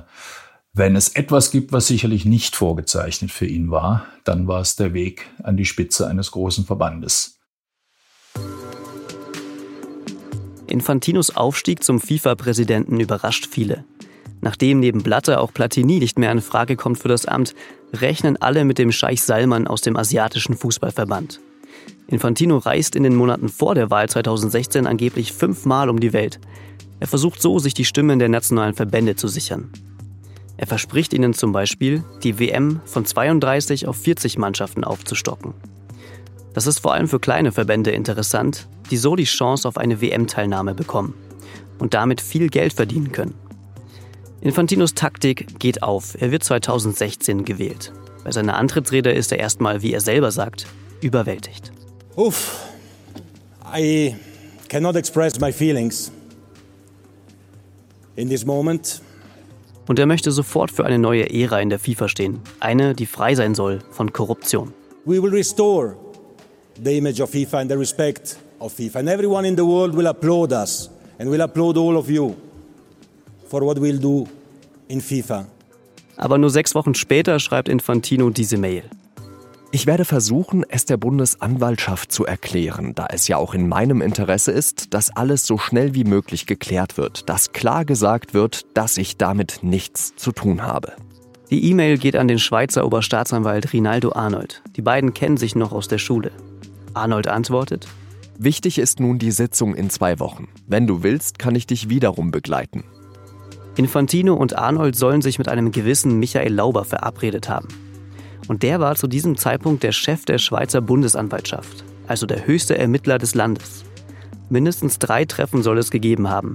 wenn 0.71 0.95
es 0.95 1.09
etwas 1.09 1.51
gibt, 1.51 1.73
was 1.73 1.87
sicherlich 1.87 2.23
nicht 2.23 2.55
vorgezeichnet 2.55 3.31
für 3.31 3.47
ihn 3.47 3.69
war, 3.69 4.05
dann 4.23 4.47
war 4.47 4.61
es 4.61 4.77
der 4.77 4.93
Weg 4.93 5.25
an 5.43 5.57
die 5.57 5.65
Spitze 5.65 6.07
eines 6.07 6.31
großen 6.31 6.65
Verbandes. 6.65 7.38
Infantinos 10.71 11.35
Aufstieg 11.35 11.83
zum 11.83 11.99
FIFA-Präsidenten 11.99 12.99
überrascht 12.99 13.47
viele. 13.49 13.83
Nachdem 14.41 14.79
neben 14.79 15.03
Blatter 15.03 15.41
auch 15.41 15.53
Platini 15.53 15.99
nicht 15.99 16.17
mehr 16.17 16.31
in 16.31 16.41
Frage 16.41 16.75
kommt 16.75 16.99
für 16.99 17.07
das 17.07 17.25
Amt, 17.25 17.55
rechnen 17.93 18.37
alle 18.37 18.63
mit 18.63 18.77
dem 18.77 18.91
Scheich 18.91 19.21
Salman 19.21 19.67
aus 19.67 19.81
dem 19.81 19.97
asiatischen 19.97 20.55
Fußballverband. 20.55 21.41
Infantino 22.07 22.57
reist 22.57 22.95
in 22.95 23.03
den 23.03 23.15
Monaten 23.15 23.49
vor 23.49 23.75
der 23.75 23.89
Wahl 23.89 24.09
2016 24.09 24.87
angeblich 24.87 25.33
fünfmal 25.33 25.89
um 25.89 25.99
die 25.99 26.13
Welt. 26.13 26.39
Er 26.99 27.07
versucht 27.07 27.41
so, 27.41 27.59
sich 27.59 27.73
die 27.73 27.85
Stimmen 27.85 28.19
der 28.19 28.29
nationalen 28.29 28.73
Verbände 28.73 29.15
zu 29.15 29.27
sichern. 29.27 29.71
Er 30.57 30.67
verspricht 30.67 31.13
ihnen 31.13 31.33
zum 31.33 31.51
Beispiel, 31.51 32.03
die 32.23 32.39
WM 32.39 32.81
von 32.85 33.05
32 33.05 33.87
auf 33.87 33.95
40 33.95 34.37
Mannschaften 34.37 34.83
aufzustocken. 34.83 35.53
Das 36.53 36.67
ist 36.67 36.79
vor 36.79 36.93
allem 36.93 37.07
für 37.07 37.19
kleine 37.19 37.51
Verbände 37.51 37.91
interessant, 37.91 38.67
die 38.89 38.97
so 38.97 39.15
die 39.15 39.25
Chance 39.25 39.67
auf 39.67 39.77
eine 39.77 40.01
WM-Teilnahme 40.01 40.73
bekommen 40.73 41.13
und 41.77 41.93
damit 41.93 42.21
viel 42.21 42.49
Geld 42.49 42.73
verdienen 42.73 43.11
können. 43.11 43.35
Infantinos 44.41 44.93
Taktik 44.93 45.59
geht 45.59 45.83
auf. 45.83 46.15
Er 46.19 46.31
wird 46.31 46.43
2016 46.43 47.45
gewählt. 47.45 47.91
Bei 48.23 48.31
seiner 48.31 48.57
Antrittsrede 48.57 49.11
ist 49.11 49.31
er 49.31 49.39
erstmal, 49.39 49.81
wie 49.81 49.93
er 49.93 50.01
selber 50.01 50.31
sagt, 50.31 50.65
überwältigt. 51.01 51.71
Uff, 52.15 52.65
I 53.75 54.15
cannot 54.69 54.95
express 54.95 55.39
my 55.39 55.51
feelings 55.51 56.11
in 58.15 58.29
this 58.29 58.45
moment. 58.45 59.01
Und 59.87 59.99
er 59.99 60.05
möchte 60.05 60.31
sofort 60.31 60.71
für 60.71 60.85
eine 60.85 60.99
neue 60.99 61.29
Ära 61.33 61.59
in 61.59 61.69
der 61.69 61.79
FIFA 61.79 62.07
stehen. 62.09 62.39
Eine, 62.59 62.93
die 62.93 63.05
frei 63.05 63.35
sein 63.35 63.55
soll 63.55 63.79
von 63.91 64.13
Korruption. 64.13 64.73
We 65.05 65.21
will 65.21 65.31
restore 65.31 65.97
the 66.83 66.97
image 66.97 67.21
of 67.21 67.29
FIFA 67.31 67.61
and 67.61 67.71
the 67.71 67.77
respect 67.77 68.37
of 68.59 68.73
FIFA. 68.73 68.99
And 68.99 69.09
everyone 69.09 69.45
in 69.45 69.55
the 69.55 69.65
world 69.65 69.95
will 69.95 70.07
applaud 70.07 70.51
us 70.51 70.89
and 71.19 71.29
will 71.29 71.41
applaud 71.41 71.77
all 71.77 71.97
of 71.97 72.09
you 72.09 72.35
for 73.47 73.61
what 73.61 73.79
we'll 73.79 73.99
do 73.99 74.27
in 74.87 75.01
FIFA. 75.01 75.45
Aber 76.17 76.37
nur 76.37 76.49
sechs 76.49 76.75
Wochen 76.75 76.95
später 76.95 77.39
schreibt 77.39 77.69
Infantino 77.69 78.29
diese 78.29 78.57
Mail. 78.57 78.83
Ich 79.71 79.85
werde 79.85 80.03
versuchen, 80.03 80.65
es 80.67 80.85
der 80.85 80.97
Bundesanwaltschaft 80.97 82.11
zu 82.11 82.25
erklären, 82.25 82.95
da 82.95 83.05
es 83.11 83.27
ja 83.27 83.37
auch 83.37 83.53
in 83.53 83.69
meinem 83.69 84.01
Interesse 84.01 84.51
ist, 84.51 84.95
dass 84.95 85.15
alles 85.15 85.45
so 85.45 85.59
schnell 85.59 85.93
wie 85.93 86.05
möglich 86.05 86.47
geklärt 86.47 86.97
wird, 86.97 87.29
dass 87.29 87.53
klar 87.53 87.85
gesagt 87.85 88.33
wird, 88.33 88.65
dass 88.73 88.97
ich 88.97 89.17
damit 89.17 89.59
nichts 89.61 90.15
zu 90.15 90.31
tun 90.31 90.63
habe. 90.63 90.93
Die 91.51 91.69
E-Mail 91.69 91.99
geht 91.99 92.15
an 92.15 92.27
den 92.27 92.39
Schweizer 92.39 92.83
Oberstaatsanwalt 92.85 93.71
Rinaldo 93.71 94.11
Arnold. 94.13 94.63
Die 94.75 94.81
beiden 94.81 95.13
kennen 95.13 95.37
sich 95.37 95.55
noch 95.55 95.71
aus 95.71 95.87
der 95.87 95.99
Schule. 95.99 96.31
Arnold 96.93 97.27
antwortet, 97.27 97.87
Wichtig 98.41 98.79
ist 98.79 99.01
nun 99.01 99.19
die 99.19 99.31
Sitzung 99.31 99.75
in 99.75 99.89
zwei 99.89 100.17
Wochen. 100.19 100.47
Wenn 100.65 100.87
du 100.87 101.03
willst, 101.03 101.39
kann 101.39 101.55
ich 101.55 101.67
dich 101.67 101.89
wiederum 101.89 102.31
begleiten. 102.31 102.85
Infantino 103.75 104.33
und 104.33 104.57
Arnold 104.57 104.95
sollen 104.95 105.21
sich 105.21 105.39
mit 105.39 105.49
einem 105.49 105.73
gewissen 105.73 106.19
Michael 106.19 106.53
Lauber 106.53 106.85
verabredet 106.85 107.49
haben. 107.49 107.67
Und 108.47 108.63
der 108.63 108.79
war 108.79 108.95
zu 108.95 109.07
diesem 109.07 109.35
Zeitpunkt 109.35 109.83
der 109.83 109.91
Chef 109.91 110.23
der 110.23 110.37
Schweizer 110.37 110.79
Bundesanwaltschaft, 110.79 111.83
also 112.07 112.25
der 112.25 112.47
höchste 112.47 112.77
Ermittler 112.77 113.17
des 113.17 113.35
Landes. 113.35 113.83
Mindestens 114.49 114.99
drei 114.99 115.25
Treffen 115.25 115.61
soll 115.61 115.77
es 115.77 115.91
gegeben 115.91 116.29
haben. 116.29 116.53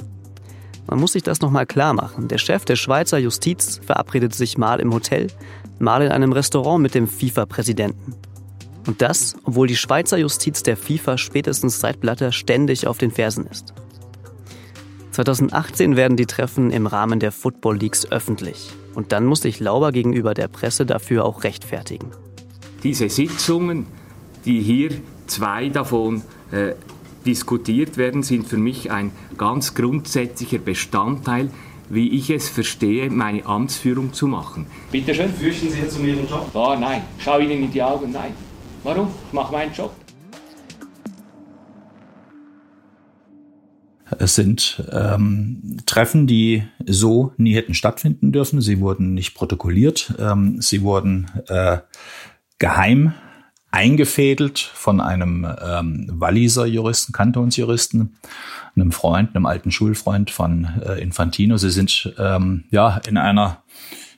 Man 0.86 0.98
muss 0.98 1.12
sich 1.12 1.22
das 1.22 1.42
nochmal 1.42 1.66
klar 1.66 1.92
machen. 1.92 2.28
Der 2.28 2.38
Chef 2.38 2.64
der 2.64 2.76
Schweizer 2.76 3.18
Justiz 3.18 3.78
verabredet 3.84 4.34
sich 4.34 4.56
mal 4.56 4.80
im 4.80 4.94
Hotel, 4.94 5.26
mal 5.78 6.00
in 6.00 6.12
einem 6.12 6.32
Restaurant 6.32 6.82
mit 6.82 6.94
dem 6.94 7.08
FIFA-Präsidenten. 7.08 8.14
Und 8.86 9.00
das, 9.00 9.36
obwohl 9.44 9.66
die 9.66 9.76
Schweizer 9.76 10.18
Justiz 10.18 10.62
der 10.62 10.76
FIFA 10.76 11.18
spätestens 11.18 11.80
seit 11.80 12.00
Blatter 12.00 12.32
ständig 12.32 12.86
auf 12.86 12.98
den 12.98 13.10
Fersen 13.10 13.46
ist. 13.46 13.72
2018 15.12 15.96
werden 15.96 16.16
die 16.16 16.26
Treffen 16.26 16.70
im 16.70 16.86
Rahmen 16.86 17.20
der 17.20 17.32
Football 17.32 17.78
Leagues 17.78 18.10
öffentlich. 18.10 18.70
Und 18.94 19.12
dann 19.12 19.24
muss 19.26 19.42
sich 19.42 19.60
Lauber 19.60 19.92
gegenüber 19.92 20.34
der 20.34 20.48
Presse 20.48 20.86
dafür 20.86 21.24
auch 21.24 21.44
rechtfertigen. 21.44 22.10
Diese 22.82 23.08
Sitzungen, 23.08 23.86
die 24.44 24.60
hier 24.60 24.90
zwei 25.26 25.68
davon 25.68 26.22
äh, 26.50 26.74
diskutiert 27.24 27.96
werden, 27.96 28.22
sind 28.22 28.46
für 28.46 28.58
mich 28.58 28.90
ein 28.90 29.12
ganz 29.38 29.74
grundsätzlicher 29.74 30.58
Bestandteil, 30.58 31.50
wie 31.88 32.10
ich 32.10 32.30
es 32.30 32.48
verstehe, 32.48 33.10
meine 33.10 33.46
Amtsführung 33.46 34.12
zu 34.12 34.26
machen. 34.26 34.66
Bitte 34.90 35.14
schön, 35.14 35.32
fürchten 35.32 35.70
Sie 35.70 35.80
jetzt 35.80 35.98
um 35.98 36.04
Ihren 36.04 36.28
Job? 36.28 36.50
Oh 36.54 36.74
nein, 36.78 37.02
schau 37.18 37.38
Ihnen 37.38 37.64
in 37.64 37.70
die 37.70 37.82
Augen, 37.82 38.10
nein. 38.12 38.32
Warum? 38.84 39.08
Ich 39.26 39.32
mache 39.32 39.50
meinen 39.50 39.72
Job. 39.72 39.96
Es 44.18 44.34
sind 44.34 44.84
ähm, 44.92 45.78
Treffen, 45.86 46.26
die 46.26 46.64
so 46.84 47.32
nie 47.38 47.54
hätten 47.54 47.72
stattfinden 47.72 48.30
dürfen. 48.30 48.60
Sie 48.60 48.80
wurden 48.80 49.14
nicht 49.14 49.34
protokolliert. 49.34 50.14
Ähm, 50.18 50.60
sie 50.60 50.82
wurden 50.82 51.30
äh, 51.48 51.78
geheim 52.58 53.14
eingefädelt 53.70 54.58
von 54.58 55.00
einem 55.00 55.46
ähm, 55.64 56.06
Walliser 56.12 56.66
Juristen, 56.66 57.12
Kantonsjuristen, 57.12 58.16
einem 58.76 58.92
Freund, 58.92 59.34
einem 59.34 59.46
alten 59.46 59.70
Schulfreund 59.70 60.30
von 60.30 60.68
äh, 60.84 61.00
Infantino. 61.00 61.56
Sie 61.56 61.70
sind 61.70 62.14
ähm, 62.18 62.64
ja 62.70 63.00
in 63.08 63.16
einer 63.16 63.62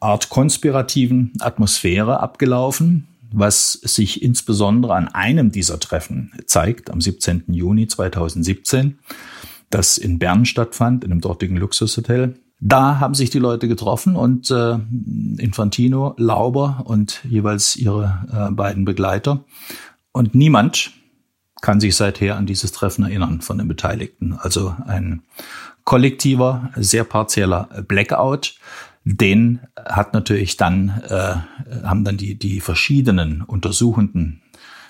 Art 0.00 0.28
konspirativen 0.28 1.32
Atmosphäre 1.38 2.20
abgelaufen, 2.20 3.06
was 3.32 3.72
sich 3.72 4.22
insbesondere 4.22 4.94
an 4.94 5.08
einem 5.08 5.52
dieser 5.52 5.78
Treffen 5.78 6.32
zeigt, 6.46 6.90
am 6.90 7.00
17. 7.00 7.44
Juni 7.48 7.86
2017, 7.86 8.98
das 9.70 9.98
in 9.98 10.18
Bern 10.18 10.44
stattfand, 10.44 11.04
in 11.04 11.12
einem 11.12 11.20
dortigen 11.20 11.56
Luxushotel. 11.56 12.34
Da 12.60 13.00
haben 13.00 13.14
sich 13.14 13.30
die 13.30 13.38
Leute 13.38 13.68
getroffen 13.68 14.16
und 14.16 14.50
äh, 14.50 14.78
Infantino, 15.38 16.14
Lauber 16.16 16.82
und 16.86 17.22
jeweils 17.28 17.76
ihre 17.76 18.24
äh, 18.32 18.52
beiden 18.52 18.84
Begleiter. 18.84 19.44
Und 20.12 20.34
niemand 20.34 20.92
kann 21.60 21.80
sich 21.80 21.96
seither 21.96 22.36
an 22.36 22.46
dieses 22.46 22.72
Treffen 22.72 23.04
erinnern 23.04 23.40
von 23.42 23.58
den 23.58 23.68
Beteiligten. 23.68 24.34
Also 24.34 24.74
ein 24.86 25.22
kollektiver, 25.84 26.70
sehr 26.76 27.04
partieller 27.04 27.68
Blackout. 27.86 28.56
Den 29.08 29.60
hat 29.76 30.14
natürlich 30.14 30.56
dann, 30.56 31.00
äh, 31.08 31.36
haben 31.84 32.02
dann 32.02 32.16
die, 32.16 32.36
die 32.36 32.60
verschiedenen 32.60 33.42
untersuchenden 33.42 34.42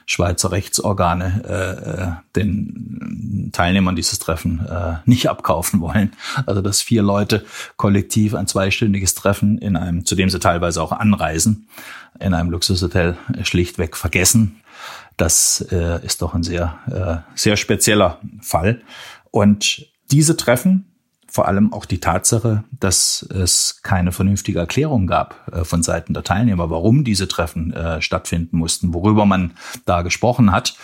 Schweizer 0.06 0.52
Rechtsorgane 0.52 1.42
äh, 1.46 2.02
äh, 2.02 2.12
den 2.34 3.50
Teilnehmern 3.52 3.94
dieses 3.94 4.18
Treffen 4.18 4.64
äh, 4.64 4.94
nicht 5.04 5.28
abkaufen 5.28 5.82
wollen. 5.82 6.12
Also 6.46 6.62
dass 6.62 6.80
vier 6.80 7.02
Leute 7.02 7.44
kollektiv 7.76 8.34
ein 8.34 8.46
zweistündiges 8.46 9.14
Treffen 9.14 9.58
in 9.58 9.76
einem, 9.76 10.06
zu 10.06 10.14
dem 10.14 10.30
sie 10.30 10.40
teilweise 10.40 10.80
auch 10.80 10.92
anreisen, 10.92 11.68
in 12.18 12.32
einem 12.32 12.50
Luxushotel 12.50 13.18
schlichtweg 13.42 13.98
vergessen. 13.98 14.62
Das 15.18 15.60
äh, 15.70 16.02
ist 16.06 16.22
doch 16.22 16.34
ein 16.34 16.42
sehr, 16.42 16.78
äh, 16.90 17.36
sehr 17.38 17.58
spezieller 17.58 18.18
Fall. 18.40 18.80
Und 19.30 19.86
diese 20.10 20.38
Treffen 20.38 20.86
vor 21.28 21.48
allem 21.48 21.72
auch 21.72 21.84
die 21.84 22.00
Tatsache, 22.00 22.64
dass 22.78 23.22
es 23.30 23.80
keine 23.82 24.12
vernünftige 24.12 24.58
Erklärung 24.58 25.06
gab 25.06 25.50
äh, 25.52 25.64
von 25.64 25.82
Seiten 25.82 26.14
der 26.14 26.24
Teilnehmer, 26.24 26.70
warum 26.70 27.04
diese 27.04 27.28
Treffen 27.28 27.72
äh, 27.72 28.00
stattfinden 28.00 28.56
mussten, 28.58 28.94
worüber 28.94 29.26
man 29.26 29.52
da 29.84 30.02
gesprochen 30.02 30.52
hat, 30.52 30.76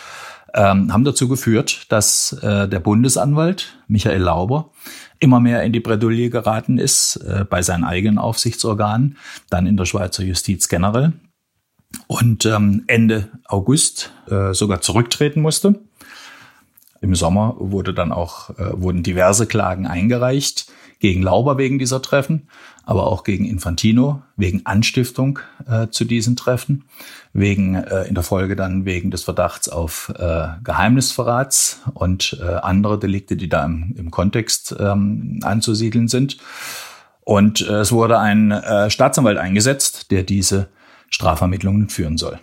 ähm, 0.54 0.92
haben 0.92 1.04
dazu 1.04 1.28
geführt, 1.28 1.87
dass 1.88 2.32
äh, 2.42 2.68
der 2.68 2.80
Bundesanwalt 2.80 3.78
Michael 3.88 4.20
Lauber 4.20 4.70
immer 5.18 5.40
mehr 5.40 5.62
in 5.62 5.72
die 5.72 5.80
Bredouille 5.80 6.30
geraten 6.30 6.78
ist 6.78 7.16
äh, 7.16 7.44
bei 7.49 7.62
seinen 7.62 7.84
eigenen 7.84 8.18
Aufsichtsorganen, 8.18 9.16
dann 9.49 9.66
in 9.66 9.76
der 9.76 9.87
Schweizer 9.87 10.25
Justiz 10.25 10.68
generell 10.68 11.12
und 12.06 12.46
ähm, 12.46 12.84
Ende 12.87 13.28
August 13.46 14.12
äh, 14.28 14.52
sogar 14.52 14.80
zurücktreten 14.80 15.40
musste 15.40 15.80
im 17.02 17.14
Sommer 17.14 17.56
wurde 17.59 17.92
dann 17.92 18.12
auch, 18.12 18.50
äh, 18.59 18.80
wurden 18.80 19.02
diverse 19.02 19.47
Klagen 19.47 19.87
eingereicht 19.87 20.73
gegen 21.00 21.21
Lauber 21.21 21.59
wegen 21.59 21.80
dieser 21.80 22.00
Treffen, 22.00 22.49
aber 22.85 23.09
auch 23.09 23.25
gegen 23.25 23.44
Infantino 23.44 24.23
wegen 24.37 24.64
Anstiftung 24.66 25.40
äh, 25.66 25.88
zu 25.88 26.04
diesen 26.04 26.37
Treffen, 26.37 26.85
wegen 27.32 27.75
äh, 27.75 28.04
in 28.04 28.14
der 28.14 28.23
Folge 28.23 28.54
dann 28.54 28.85
wegen 28.85 29.11
des 29.11 29.25
Verdachts 29.25 29.68
auf 29.68 30.12
äh, 30.16 30.49
Geheimnisverrats 30.62 31.80
und 31.92 32.38
äh, 32.40 32.44
andere 32.44 33.00
Delikte, 33.00 33.37
die 33.37 33.49
da 33.49 33.64
im, 33.64 33.94
im 33.99 34.11
Kontext 34.12 34.75
ähm, 34.78 35.40
anzusiedeln 35.42 36.06
sind. 36.06 36.38
Und 37.23 37.62
äh, 37.62 37.80
es 37.80 37.90
wurde 37.90 38.21
ein 38.21 38.52
äh, 38.52 38.90
Staatsanwalt 38.90 39.38
eingesetzt, 39.38 40.12
der 40.12 40.23
diese 40.23 40.68
Strafvermittlungen 41.11 41.88
führen 41.88 42.16
soll. 42.16 42.38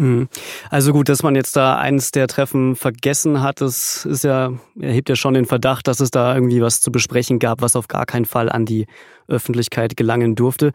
Mhm. 0.00 0.28
Also 0.70 0.94
gut, 0.94 1.10
dass 1.10 1.22
man 1.22 1.34
jetzt 1.34 1.56
da 1.56 1.76
eins 1.76 2.10
der 2.10 2.26
Treffen 2.26 2.74
vergessen 2.74 3.42
hat, 3.42 3.60
das 3.60 4.06
ist 4.06 4.24
ja, 4.24 4.54
erhebt 4.80 5.10
ja 5.10 5.14
schon 5.14 5.34
den 5.34 5.44
Verdacht, 5.44 5.86
dass 5.88 6.00
es 6.00 6.10
da 6.10 6.34
irgendwie 6.34 6.62
was 6.62 6.80
zu 6.80 6.90
besprechen 6.90 7.38
gab, 7.38 7.60
was 7.60 7.76
auf 7.76 7.86
gar 7.86 8.06
keinen 8.06 8.24
Fall 8.24 8.48
an 8.48 8.64
die 8.64 8.86
Öffentlichkeit 9.28 9.98
gelangen 9.98 10.36
durfte. 10.36 10.72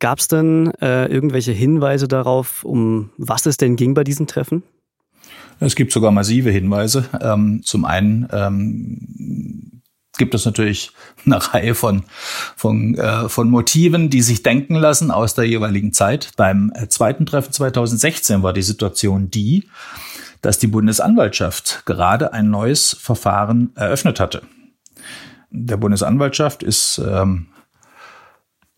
Gab 0.00 0.18
es 0.18 0.28
denn 0.28 0.70
äh, 0.82 1.06
irgendwelche 1.06 1.52
Hinweise 1.52 2.08
darauf, 2.08 2.62
um 2.62 3.08
was 3.16 3.46
es 3.46 3.56
denn 3.56 3.76
ging 3.76 3.94
bei 3.94 4.04
diesen 4.04 4.26
Treffen? 4.26 4.62
Es 5.60 5.74
gibt 5.74 5.90
sogar 5.90 6.10
massive 6.10 6.50
Hinweise. 6.50 7.06
Ähm, 7.22 7.62
zum 7.64 7.86
einen 7.86 8.28
ähm, 8.30 9.77
gibt 10.18 10.34
es 10.34 10.44
natürlich 10.44 10.92
eine 11.24 11.36
Reihe 11.54 11.74
von, 11.74 12.04
von, 12.56 12.94
äh, 12.96 13.28
von 13.28 13.48
Motiven, 13.48 14.10
die 14.10 14.22
sich 14.22 14.42
denken 14.42 14.74
lassen 14.74 15.10
aus 15.10 15.34
der 15.34 15.44
jeweiligen 15.44 15.92
Zeit. 15.92 16.32
Beim 16.36 16.72
äh, 16.74 16.88
zweiten 16.88 17.24
Treffen 17.24 17.52
2016 17.52 18.42
war 18.42 18.52
die 18.52 18.62
Situation 18.62 19.30
die, 19.30 19.68
dass 20.42 20.58
die 20.58 20.66
Bundesanwaltschaft 20.66 21.82
gerade 21.86 22.32
ein 22.32 22.50
neues 22.50 22.96
Verfahren 23.00 23.72
eröffnet 23.74 24.20
hatte. 24.20 24.42
Der 25.50 25.78
Bundesanwaltschaft 25.78 26.62
ist 26.62 26.98
ähm, 26.98 27.48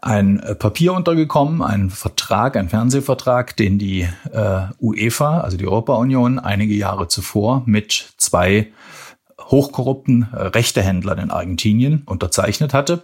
ein 0.00 0.42
Papier 0.59 0.94
untergekommen, 0.94 1.62
ein 1.62 1.90
Vertrag, 1.90 2.57
ein 2.57 2.68
Fernsehvertrag, 2.68 3.57
den 3.57 3.79
die 3.79 4.09
äh, 4.33 4.62
UEFA, 4.81 5.40
also 5.40 5.57
die 5.57 5.66
Europa-Union, 5.66 6.38
einige 6.38 6.74
Jahre 6.74 7.09
zuvor 7.09 7.62
mit 7.66 8.14
zwei 8.16 8.72
hochkorrupten 9.51 10.29
äh, 10.33 10.37
Rechtehändlern 10.37 11.19
in 11.19 11.31
Argentinien 11.31 12.03
unterzeichnet 12.07 12.73
hatte. 12.75 13.03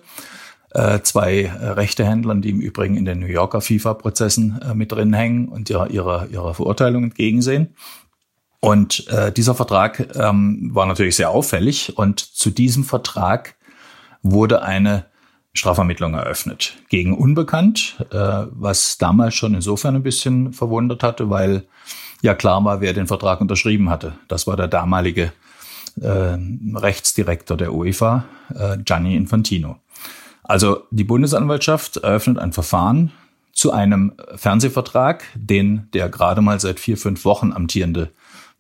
Äh, 0.71 1.01
zwei 1.03 1.43
äh, 1.43 1.67
Rechtehändlern, 1.69 2.43
die 2.43 2.51
im 2.51 2.61
Übrigen 2.61 2.97
in 2.97 3.05
den 3.05 3.21
New 3.21 3.27
Yorker 3.27 3.61
FIFA-Prozessen 3.61 4.61
mit 4.75 4.93
drin 4.93 5.13
hängen 5.13 5.49
und 5.49 5.71
ihrer, 5.71 5.91
ihrer, 5.91 6.29
ihrer 6.29 6.55
Verurteilung 6.55 7.05
entgegensehen. 7.05 7.75
Und 8.61 9.07
äh, 9.09 9.33
dieser 9.33 9.55
Vertrag 9.55 10.17
ähm, 10.17 10.71
war 10.73 10.87
natürlich 10.87 11.17
sehr 11.17 11.31
auffällig 11.31 11.97
und 11.97 12.21
zu 12.21 12.51
diesem 12.51 12.85
Vertrag 12.85 13.55
wurde 14.23 14.63
eine 14.63 15.07
Strafvermittlung 15.53 16.15
eröffnet 16.15 16.77
gegen 16.89 17.17
Unbekannt, 17.17 18.05
äh, 18.11 18.47
was 18.51 18.99
damals 18.99 19.35
schon 19.35 19.55
insofern 19.55 19.97
ein 19.97 20.03
bisschen 20.03 20.53
verwundert 20.53 21.03
hatte, 21.03 21.31
weil 21.31 21.67
ja 22.23 22.35
klar 22.35 22.65
war, 22.65 22.81
wer 22.81 22.93
den 22.93 23.07
Vertrag 23.07 23.41
unterschrieben 23.41 23.89
hatte. 23.89 24.15
Das 24.29 24.47
war 24.47 24.57
der 24.57 24.69
damalige 24.69 25.33
äh, 26.01 26.37
Rechtsdirektor 26.75 27.57
der 27.57 27.73
UEFA, 27.73 28.25
äh, 28.55 28.79
Gianni 28.79 29.17
Infantino. 29.17 29.79
Also 30.43 30.85
die 30.91 31.05
Bundesanwaltschaft 31.05 31.97
eröffnet 31.99 32.39
ein 32.39 32.53
Verfahren 32.53 33.13
zu 33.53 33.73
einem 33.73 34.13
Fernsehvertrag, 34.37 35.25
den 35.35 35.89
der 35.93 36.09
gerade 36.09 36.43
mal 36.43 36.61
seit 36.61 36.79
vier, 36.79 36.97
fünf 36.97 37.25
Wochen 37.25 37.53
amtierende 37.53 38.11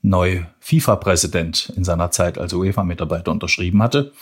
neue 0.02 0.46
FIFA-Präsident 0.60 1.72
in 1.76 1.84
seiner 1.84 2.10
Zeit 2.10 2.38
als 2.38 2.52
UEFA-Mitarbeiter 2.52 3.30
unterschrieben 3.30 3.82
hatte. 3.82 4.12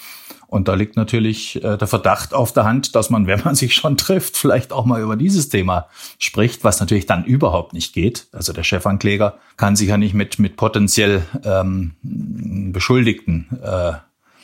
Und 0.46 0.68
da 0.68 0.74
liegt 0.74 0.96
natürlich 0.96 1.62
äh, 1.64 1.76
der 1.76 1.88
Verdacht 1.88 2.34
auf 2.34 2.52
der 2.52 2.64
Hand, 2.64 2.94
dass 2.94 3.10
man, 3.10 3.26
wenn 3.26 3.40
man 3.44 3.54
sich 3.54 3.74
schon 3.74 3.96
trifft, 3.96 4.36
vielleicht 4.36 4.72
auch 4.72 4.84
mal 4.84 5.00
über 5.02 5.16
dieses 5.16 5.48
Thema 5.48 5.88
spricht, 6.18 6.64
was 6.64 6.80
natürlich 6.80 7.06
dann 7.06 7.24
überhaupt 7.24 7.72
nicht 7.72 7.92
geht. 7.92 8.26
Also 8.32 8.52
der 8.52 8.62
Chefankläger 8.62 9.38
kann 9.56 9.76
sich 9.76 9.88
ja 9.88 9.96
nicht 9.96 10.14
mit, 10.14 10.38
mit 10.38 10.56
potenziell 10.56 11.22
ähm, 11.44 11.92
Beschuldigten 12.02 13.58
äh, 13.62 13.92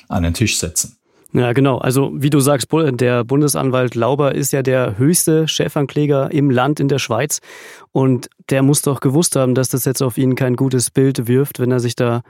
an 0.08 0.22
den 0.22 0.34
Tisch 0.34 0.58
setzen. 0.58 0.96
Ja, 1.32 1.52
genau. 1.52 1.78
Also 1.78 2.10
wie 2.14 2.30
du 2.30 2.40
sagst, 2.40 2.66
der 2.72 3.22
Bundesanwalt 3.22 3.94
Lauber 3.94 4.34
ist 4.34 4.52
ja 4.52 4.62
der 4.62 4.98
höchste 4.98 5.46
Chefankläger 5.46 6.32
im 6.32 6.50
Land 6.50 6.80
in 6.80 6.88
der 6.88 6.98
Schweiz. 6.98 7.40
Und 7.92 8.28
der 8.48 8.62
muss 8.62 8.82
doch 8.82 9.00
gewusst 9.00 9.36
haben, 9.36 9.54
dass 9.54 9.68
das 9.68 9.84
jetzt 9.84 10.02
auf 10.02 10.18
ihn 10.18 10.34
kein 10.34 10.56
gutes 10.56 10.90
Bild 10.90 11.28
wirft, 11.28 11.60
wenn 11.60 11.70
er 11.70 11.78
sich 11.78 11.94
da 11.94 12.22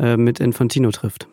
äh, 0.00 0.16
mit 0.16 0.40
Infantino 0.40 0.90
trifft 0.90 1.28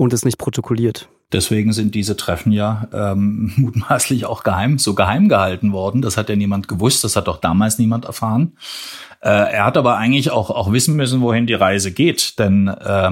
und 0.00 0.14
es 0.14 0.24
nicht 0.24 0.38
protokolliert. 0.38 1.10
Deswegen 1.30 1.74
sind 1.74 1.94
diese 1.94 2.16
Treffen 2.16 2.52
ja 2.52 2.88
ähm, 2.92 3.52
mutmaßlich 3.56 4.24
auch 4.24 4.42
geheim, 4.42 4.78
so 4.78 4.94
geheim 4.94 5.28
gehalten 5.28 5.72
worden. 5.72 6.00
Das 6.00 6.16
hat 6.16 6.30
ja 6.30 6.36
niemand 6.36 6.68
gewusst, 6.68 7.04
das 7.04 7.16
hat 7.16 7.28
auch 7.28 7.36
damals 7.36 7.78
niemand 7.78 8.06
erfahren. 8.06 8.56
Äh, 9.20 9.28
er 9.28 9.66
hat 9.66 9.76
aber 9.76 9.98
eigentlich 9.98 10.30
auch, 10.30 10.48
auch 10.48 10.72
wissen 10.72 10.96
müssen, 10.96 11.20
wohin 11.20 11.46
die 11.46 11.54
Reise 11.54 11.92
geht. 11.92 12.38
Denn 12.38 12.68
äh, 12.68 13.10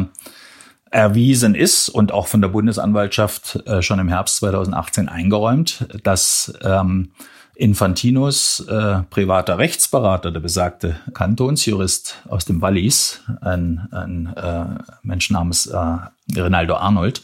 erwiesen 0.90 1.54
ist 1.54 1.90
und 1.90 2.10
auch 2.10 2.26
von 2.26 2.40
der 2.40 2.48
Bundesanwaltschaft 2.48 3.56
äh, 3.66 3.82
schon 3.82 3.98
im 3.98 4.08
Herbst 4.08 4.36
2018 4.36 5.10
eingeräumt, 5.10 5.86
dass 6.02 6.54
ähm, 6.62 7.10
Infantinos 7.54 8.60
äh, 8.60 9.00
privater 9.10 9.58
Rechtsberater, 9.58 10.30
der 10.30 10.40
besagte 10.40 10.96
Kantonsjurist 11.12 12.22
aus 12.28 12.46
dem 12.46 12.62
Wallis, 12.62 13.20
ein, 13.42 13.88
ein 13.90 14.32
äh, 14.34 14.82
Mensch 15.02 15.28
namens 15.30 15.66
äh, 15.66 15.96
Rinaldo 16.36 16.76
Arnold, 16.76 17.22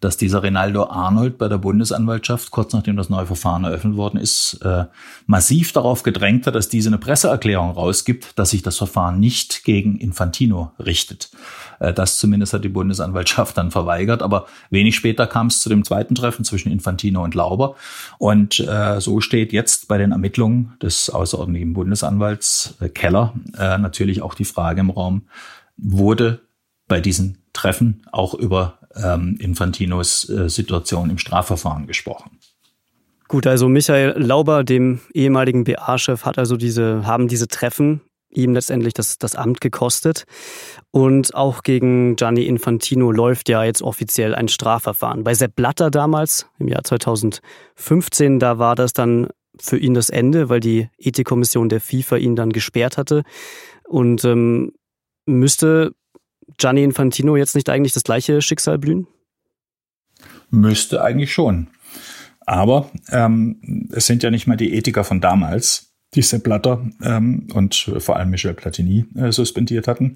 dass 0.00 0.16
dieser 0.16 0.42
Rinaldo 0.42 0.84
Arnold 0.84 1.38
bei 1.38 1.48
der 1.48 1.58
Bundesanwaltschaft, 1.58 2.50
kurz 2.50 2.72
nachdem 2.72 2.96
das 2.96 3.08
neue 3.08 3.26
Verfahren 3.26 3.64
eröffnet 3.64 3.96
worden 3.96 4.20
ist, 4.20 4.60
äh, 4.62 4.84
massiv 5.26 5.72
darauf 5.72 6.02
gedrängt 6.02 6.46
hat, 6.46 6.54
dass 6.54 6.68
diese 6.68 6.88
eine 6.90 6.98
Presseerklärung 6.98 7.70
rausgibt, 7.70 8.38
dass 8.38 8.50
sich 8.50 8.62
das 8.62 8.76
Verfahren 8.76 9.18
nicht 9.18 9.64
gegen 9.64 9.96
Infantino 9.96 10.72
richtet. 10.78 11.30
Äh, 11.80 11.92
das 11.92 12.18
zumindest 12.18 12.52
hat 12.52 12.64
die 12.64 12.68
Bundesanwaltschaft 12.68 13.56
dann 13.56 13.70
verweigert. 13.70 14.22
Aber 14.22 14.46
wenig 14.70 14.96
später 14.96 15.26
kam 15.26 15.48
es 15.48 15.60
zu 15.60 15.68
dem 15.68 15.84
zweiten 15.84 16.14
Treffen 16.14 16.44
zwischen 16.44 16.70
Infantino 16.70 17.24
und 17.24 17.34
Lauber. 17.34 17.76
Und 18.18 18.60
äh, 18.60 19.00
so 19.00 19.20
steht 19.20 19.52
jetzt 19.52 19.88
bei 19.88 19.98
den 19.98 20.12
Ermittlungen 20.12 20.74
des 20.82 21.10
außerordentlichen 21.10 21.72
Bundesanwalts 21.72 22.76
äh, 22.80 22.88
Keller 22.88 23.34
äh, 23.58 23.78
natürlich 23.78 24.22
auch 24.22 24.34
die 24.34 24.44
Frage 24.44 24.80
im 24.80 24.90
Raum, 24.90 25.22
wurde 25.76 26.40
bei 26.88 27.00
diesen 27.00 27.38
Treffen 27.56 28.02
auch 28.12 28.34
über 28.34 28.78
ähm, 28.94 29.36
Infantinos 29.40 30.28
äh, 30.28 30.48
Situation 30.48 31.10
im 31.10 31.18
Strafverfahren 31.18 31.86
gesprochen. 31.86 32.38
Gut, 33.28 33.46
also 33.46 33.68
Michael 33.68 34.14
Lauber, 34.22 34.62
dem 34.62 35.00
ehemaligen 35.12 35.64
BA-Chef, 35.64 36.24
hat 36.24 36.38
also 36.38 36.56
diese, 36.56 37.06
haben 37.06 37.26
diese 37.26 37.48
Treffen 37.48 38.02
ihm 38.30 38.52
letztendlich 38.52 38.94
das, 38.94 39.18
das 39.18 39.34
Amt 39.34 39.60
gekostet. 39.60 40.24
Und 40.90 41.34
auch 41.34 41.62
gegen 41.62 42.16
Gianni 42.16 42.44
Infantino 42.44 43.10
läuft 43.10 43.48
ja 43.48 43.64
jetzt 43.64 43.82
offiziell 43.82 44.34
ein 44.34 44.48
Strafverfahren. 44.48 45.24
Bei 45.24 45.34
Sepp 45.34 45.56
Blatter 45.56 45.90
damals, 45.90 46.46
im 46.58 46.68
Jahr 46.68 46.84
2015, 46.84 48.38
da 48.38 48.58
war 48.58 48.74
das 48.74 48.92
dann 48.92 49.28
für 49.58 49.78
ihn 49.78 49.94
das 49.94 50.10
Ende, 50.10 50.48
weil 50.48 50.60
die 50.60 50.88
Ethikkommission 50.98 51.68
der 51.68 51.80
FIFA 51.80 52.16
ihn 52.16 52.36
dann 52.36 52.52
gesperrt 52.52 52.98
hatte. 52.98 53.22
Und 53.88 54.24
ähm, 54.24 54.72
müsste 55.24 55.92
Gianni 56.58 56.82
Infantino 56.82 57.36
jetzt 57.36 57.54
nicht 57.54 57.68
eigentlich 57.68 57.92
das 57.92 58.04
gleiche 58.04 58.40
Schicksal 58.42 58.78
blühen? 58.78 59.06
Müsste 60.50 61.02
eigentlich 61.02 61.32
schon. 61.32 61.68
Aber 62.46 62.90
ähm, 63.10 63.88
es 63.92 64.06
sind 64.06 64.22
ja 64.22 64.30
nicht 64.30 64.46
mal 64.46 64.56
die 64.56 64.74
Ethiker 64.74 65.02
von 65.02 65.20
damals, 65.20 65.92
die 66.14 66.22
Sepp 66.22 66.44
Blatter 66.44 66.86
ähm, 67.02 67.48
und 67.52 67.90
vor 67.98 68.16
allem 68.16 68.30
Michel 68.30 68.54
Platini 68.54 69.04
äh, 69.16 69.32
suspendiert 69.32 69.88
hatten, 69.88 70.14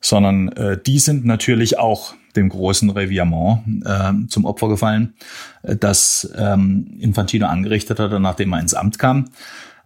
sondern 0.00 0.48
äh, 0.48 0.78
die 0.84 0.98
sind 0.98 1.24
natürlich 1.24 1.78
auch 1.78 2.14
dem 2.34 2.48
großen 2.48 2.90
Revirement 2.90 3.86
äh, 3.86 4.28
zum 4.28 4.44
Opfer 4.44 4.68
gefallen, 4.68 5.14
äh, 5.62 5.76
das 5.76 6.30
ähm, 6.36 6.98
Infantino 6.98 7.46
angerichtet 7.46 8.00
hatte, 8.00 8.18
nachdem 8.18 8.52
er 8.52 8.60
ins 8.60 8.74
Amt 8.74 8.98
kam. 8.98 9.26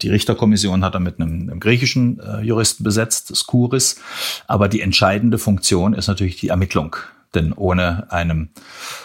Die 0.02 0.10
Richterkommission 0.10 0.84
hat 0.84 0.94
er 0.94 1.00
mit 1.00 1.20
einem, 1.20 1.42
einem 1.42 1.60
griechischen 1.60 2.20
äh, 2.20 2.40
Juristen 2.40 2.84
besetzt, 2.84 3.34
Skouris. 3.34 4.00
Aber 4.46 4.68
die 4.68 4.80
entscheidende 4.80 5.38
Funktion 5.38 5.94
ist 5.94 6.06
natürlich 6.06 6.36
die 6.36 6.48
Ermittlung. 6.48 6.96
Denn 7.34 7.52
ohne 7.52 8.10
einen 8.10 8.50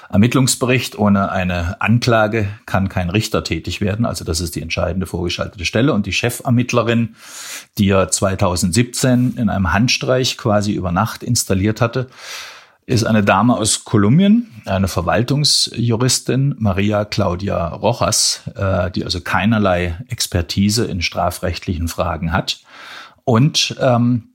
Ermittlungsbericht, 0.10 0.98
ohne 0.98 1.32
eine 1.32 1.82
Anklage 1.82 2.48
kann 2.66 2.88
kein 2.88 3.10
Richter 3.10 3.44
tätig 3.44 3.82
werden. 3.82 4.06
Also 4.06 4.24
das 4.24 4.40
ist 4.40 4.56
die 4.56 4.62
entscheidende 4.62 5.08
vorgeschaltete 5.08 5.66
Stelle. 5.66 5.94
Und 5.94 6.06
die 6.06 6.14
Chefermittlerin, 6.14 7.16
die 7.78 7.90
er 7.90 8.10
2017 8.10 9.36
in 9.38 9.50
einem 9.50 9.74
Handstreich 9.74 10.38
quasi 10.38 10.72
über 10.72 10.94
Nacht 10.94 11.22
installiert 11.22 11.82
hatte, 11.82 12.08
ist 12.86 13.04
eine 13.06 13.24
Dame 13.24 13.56
aus 13.56 13.86
Kolumbien, 13.86 14.62
eine 14.66 14.88
Verwaltungsjuristin, 14.88 16.56
Maria 16.58 17.06
Claudia 17.06 17.68
Rojas, 17.70 18.42
äh, 18.56 18.92
die 18.92 19.06
also 19.06 19.22
keinerlei 19.22 19.98
Expertise 20.10 20.86
in 20.86 21.02
strafrechtlichen 21.02 21.88
Fragen 21.88 22.32
hat. 22.32 22.62
Und 23.24 23.76
ähm, 23.80 24.30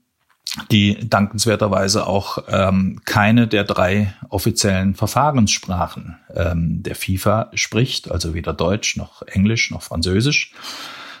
die 0.71 1.07
dankenswerterweise 1.07 2.07
auch 2.07 2.39
ähm, 2.47 3.01
keine 3.05 3.47
der 3.47 3.63
drei 3.63 4.15
offiziellen 4.29 4.95
Verfahrenssprachen 4.95 6.17
ähm, 6.33 6.81
der 6.81 6.95
FIFA 6.95 7.51
spricht, 7.53 8.09
also 8.09 8.33
weder 8.33 8.53
Deutsch 8.53 8.97
noch 8.97 9.21
Englisch 9.23 9.69
noch 9.69 9.83
Französisch. 9.83 10.53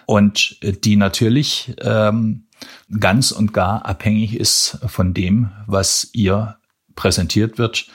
Und 0.07 0.57
die 0.83 0.95
natürlich 0.95 1.75
ähm, 1.81 2.47
ganz 2.99 3.31
und 3.31 3.53
gar 3.53 3.85
abhängig 3.85 4.35
ist 4.35 4.79
von 4.87 5.13
dem, 5.13 5.51
was 5.67 6.09
ihr 6.13 6.58
präsentiert 6.99 7.57
wird 7.57 7.87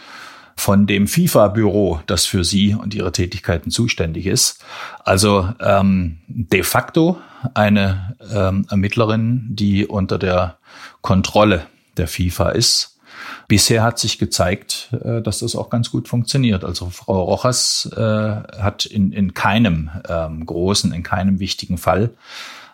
von 0.56 0.86
dem 0.86 1.06
FIFA-Büro, 1.06 2.00
das 2.06 2.24
für 2.24 2.42
Sie 2.42 2.74
und 2.74 2.94
Ihre 2.94 3.12
Tätigkeiten 3.12 3.70
zuständig 3.70 4.26
ist. 4.26 4.64
Also 5.04 5.52
ähm, 5.60 6.18
de 6.26 6.62
facto 6.62 7.18
eine 7.52 8.16
ähm, 8.32 8.66
Ermittlerin, 8.70 9.48
die 9.50 9.86
unter 9.86 10.16
der 10.18 10.56
Kontrolle 11.02 11.66
der 11.98 12.08
FIFA 12.08 12.50
ist. 12.50 12.98
Bisher 13.46 13.82
hat 13.82 13.98
sich 13.98 14.18
gezeigt, 14.18 14.88
äh, 15.04 15.20
dass 15.20 15.40
das 15.40 15.54
auch 15.54 15.68
ganz 15.68 15.90
gut 15.90 16.08
funktioniert. 16.08 16.64
Also 16.64 16.88
Frau 16.88 17.24
Rojas 17.24 17.90
äh, 17.94 18.00
hat 18.00 18.86
in, 18.86 19.12
in 19.12 19.34
keinem 19.34 19.90
ähm, 20.08 20.46
großen, 20.46 20.94
in 20.94 21.02
keinem 21.02 21.40
wichtigen 21.40 21.76
Fall 21.76 22.10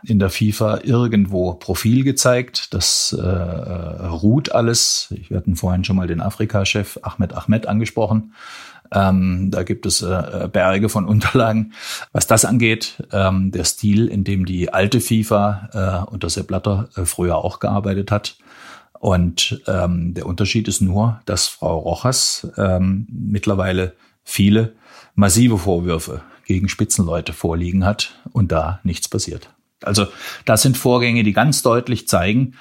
in 0.03 0.19
der 0.19 0.31
FIFA 0.31 0.81
irgendwo 0.85 1.55
Profil 1.55 2.05
gezeigt. 2.05 2.73
Das 2.75 3.13
äh, 3.13 3.23
ruht 3.23 4.53
alles. 4.53 5.13
Ich 5.15 5.31
hatten 5.31 5.57
vorhin 5.57 5.85
schon 5.85 5.97
mal 5.97 6.07
den 6.07 6.21
Afrika-Chef 6.21 6.99
Ahmed 7.03 7.35
Ahmed 7.35 7.67
angesprochen. 7.67 8.35
Ähm, 8.93 9.51
da 9.51 9.63
gibt 9.63 9.87
es 9.87 10.03
äh, 10.03 10.49
Berge 10.53 10.89
von 10.89 11.05
Unterlagen. 11.07 11.73
Was 12.13 12.27
das 12.27 12.45
angeht, 12.45 13.03
ähm, 13.13 13.51
der 13.53 13.65
Stil, 13.65 14.09
in 14.09 14.25
dem 14.25 14.47
die 14.47 14.73
alte 14.73 15.01
FIFA 15.01 16.05
äh, 16.07 16.11
unter 16.11 16.29
Sepp 16.29 16.49
Blatter 16.49 16.89
äh, 16.97 17.05
früher 17.05 17.37
auch 17.37 17.61
gearbeitet 17.61 18.11
hat. 18.11 18.37
Und 18.99 19.63
ähm, 19.67 20.13
der 20.13 20.27
Unterschied 20.27 20.69
ist 20.69 20.83
nur, 20.83 21.21
dass 21.25 21.47
Frau 21.47 21.79
Rojas 21.79 22.47
ähm, 22.59 23.07
mittlerweile 23.11 23.95
viele 24.25 24.75
massive 25.15 25.57
Vorwürfe 25.57 26.21
gegen 26.45 26.69
Spitzenleute 26.69 27.33
vorliegen 27.33 27.87
hat 27.87 28.15
und 28.33 28.53
da 28.53 28.81
nichts 28.83 29.09
passiert. 29.09 29.51
Also 29.83 30.07
das 30.45 30.63
sind 30.63 30.77
Vorgänge, 30.77 31.23
die 31.23 31.33
ganz 31.33 31.63
deutlich 31.63 32.07
zeigen, 32.09 32.55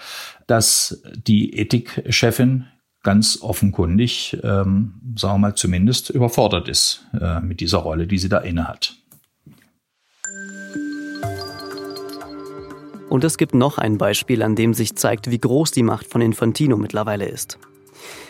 dass 0.47 1.01
die 1.15 1.53
Ethikchefin 1.57 2.67
ganz 3.03 3.39
offenkundig, 3.41 4.37
ähm, 4.43 4.95
sagen 5.15 5.35
wir 5.35 5.37
mal, 5.37 5.55
zumindest 5.55 6.09
überfordert 6.09 6.67
ist 6.67 7.05
äh, 7.19 7.39
mit 7.39 7.59
dieser 7.59 7.79
Rolle, 7.79 8.07
die 8.07 8.17
sie 8.17 8.29
da 8.29 8.39
inne 8.39 8.67
hat. 8.67 8.95
Und 13.09 13.23
es 13.23 13.37
gibt 13.37 13.55
noch 13.55 13.79
ein 13.79 13.97
Beispiel, 13.97 14.43
an 14.43 14.55
dem 14.55 14.73
sich 14.73 14.95
zeigt, 14.95 15.31
wie 15.31 15.39
groß 15.39 15.71
die 15.71 15.83
Macht 15.83 16.07
von 16.07 16.21
Infantino 16.21 16.77
mittlerweile 16.77 17.25
ist. 17.25 17.57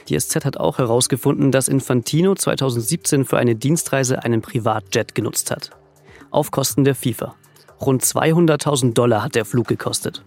Die 0.08 0.17
SZ 0.17 0.45
hat 0.45 0.58
auch 0.58 0.78
herausgefunden, 0.78 1.52
dass 1.52 1.67
Infantino 1.67 2.34
2017 2.34 3.25
für 3.25 3.38
eine 3.38 3.56
Dienstreise 3.56 4.23
einen 4.23 4.41
Privatjet 4.41 5.13
genutzt 5.15 5.52
hat. 5.52 5.71
Auf 6.32 6.52
Kosten 6.52 6.84
der 6.86 6.95
FIFA. 6.95 7.36
Rund 7.81 8.03
200.000 8.03 8.93
Dollar 8.93 9.23
hat 9.23 9.35
der 9.35 9.45
Flug 9.45 9.67
gekostet. 9.67 10.23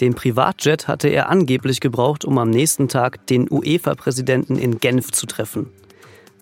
Den 0.00 0.14
Privatjet 0.14 0.86
hatte 0.86 1.08
er 1.08 1.28
angeblich 1.28 1.80
gebraucht, 1.80 2.24
um 2.24 2.38
am 2.38 2.50
nächsten 2.50 2.88
Tag 2.88 3.26
den 3.26 3.48
UEFA-Präsidenten 3.50 4.56
in 4.56 4.78
Genf 4.78 5.10
zu 5.10 5.26
treffen. 5.26 5.70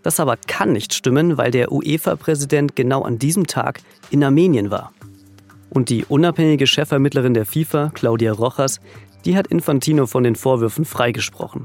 Das 0.03 0.21
aber 0.21 0.37
kann 0.37 0.73
nicht 0.73 0.93
stimmen, 0.95 1.39
weil 1.39 1.51
der 1.51 1.73
UEFA-Präsident 1.73 2.77
genau 2.77 3.03
an 3.03 3.19
diesem 3.19 3.47
Tag 3.47 3.81
in 4.11 4.23
Armenien 4.23 4.71
war. 4.71 4.93
Und 5.71 5.89
die 5.89 6.05
unabhängige 6.05 6.67
Chefermittlerin 6.67 7.35
der 7.35 7.47
FIFA, 7.47 7.91
Claudia 7.95 8.33
Rojas, 8.33 8.81
die 9.25 9.37
hat 9.37 9.49
Infantino 9.49 10.07
von 10.07 10.23
den 10.23 10.37
Vorwürfen 10.37 10.85
freigesprochen. 10.85 11.65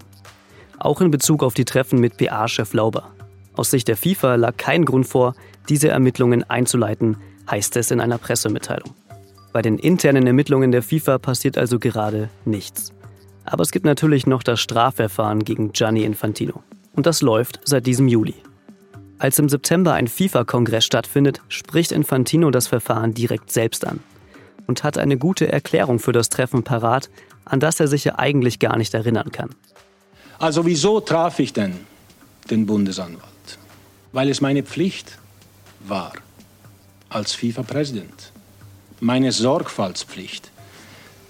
Auch 0.80 1.02
in 1.02 1.12
Bezug 1.12 1.44
auf 1.44 1.54
die 1.54 1.66
Treffen 1.66 2.00
mit 2.00 2.18
PA-Chef 2.18 2.74
Lauber. 2.74 3.12
Aus 3.54 3.70
Sicht 3.70 3.88
der 3.88 3.98
FIFA 3.98 4.36
lag 4.36 4.58
kein 4.58 4.86
Grund 4.86 5.06
vor, 5.06 5.36
diese 5.70 5.90
Ermittlungen 5.90 6.50
einzuleiten, 6.50 7.18
heißt 7.52 7.76
es 7.78 7.92
in 7.92 8.00
einer 8.00 8.18
Pressemitteilung. 8.18 8.96
Bei 9.54 9.62
den 9.62 9.78
internen 9.78 10.26
Ermittlungen 10.26 10.72
der 10.72 10.82
FIFA 10.82 11.18
passiert 11.18 11.58
also 11.58 11.78
gerade 11.78 12.30
nichts. 12.46 12.94
Aber 13.44 13.64
es 13.64 13.72
gibt 13.72 13.86
natürlich 13.86 14.26
noch 14.26 14.44
das 14.44 14.62
Strafverfahren 14.62 15.44
gegen 15.44 15.74
Gianni 15.74 16.04
Infantino. 16.04 16.64
Und 16.94 17.06
das 17.06 17.22
läuft 17.22 17.60
seit 17.66 17.86
diesem 17.86 18.08
Juli. 18.08 18.36
Als 19.20 19.38
im 19.38 19.50
September 19.50 19.94
ein 19.94 20.08
FIFA-Kongress 20.08 20.86
stattfindet, 20.86 21.42
spricht 21.50 21.92
Infantino 21.92 22.50
das 22.50 22.68
Verfahren 22.68 23.14
direkt 23.14 23.52
selbst 23.52 23.86
an 23.86 24.00
und 24.68 24.84
hat 24.84 24.98
eine 24.98 25.18
gute 25.18 25.52
Erklärung 25.52 26.00
für 26.00 26.12
das 26.12 26.30
Treffen 26.30 26.64
parat, 26.64 27.10
an 27.46 27.60
das 27.60 27.80
er 27.80 27.88
sich 27.88 28.06
ja 28.06 28.18
eigentlich 28.18 28.60
gar 28.60 28.78
nicht 28.78 28.94
erinnern 28.94 29.32
kann. 29.32 29.50
Also 30.40 30.66
wieso 30.66 31.02
traf 31.02 31.40
ich 31.40 31.54
denn 31.54 31.76
den 32.50 32.66
Bundesanwalt? 32.66 33.60
Weil 34.12 34.30
es 34.30 34.42
meine 34.42 34.64
Pflicht 34.64 35.18
war 35.88 36.14
als 37.12 37.34
FIFA-Präsident. 37.34 38.32
Meine 39.00 39.32
Sorgfaltspflicht, 39.32 40.52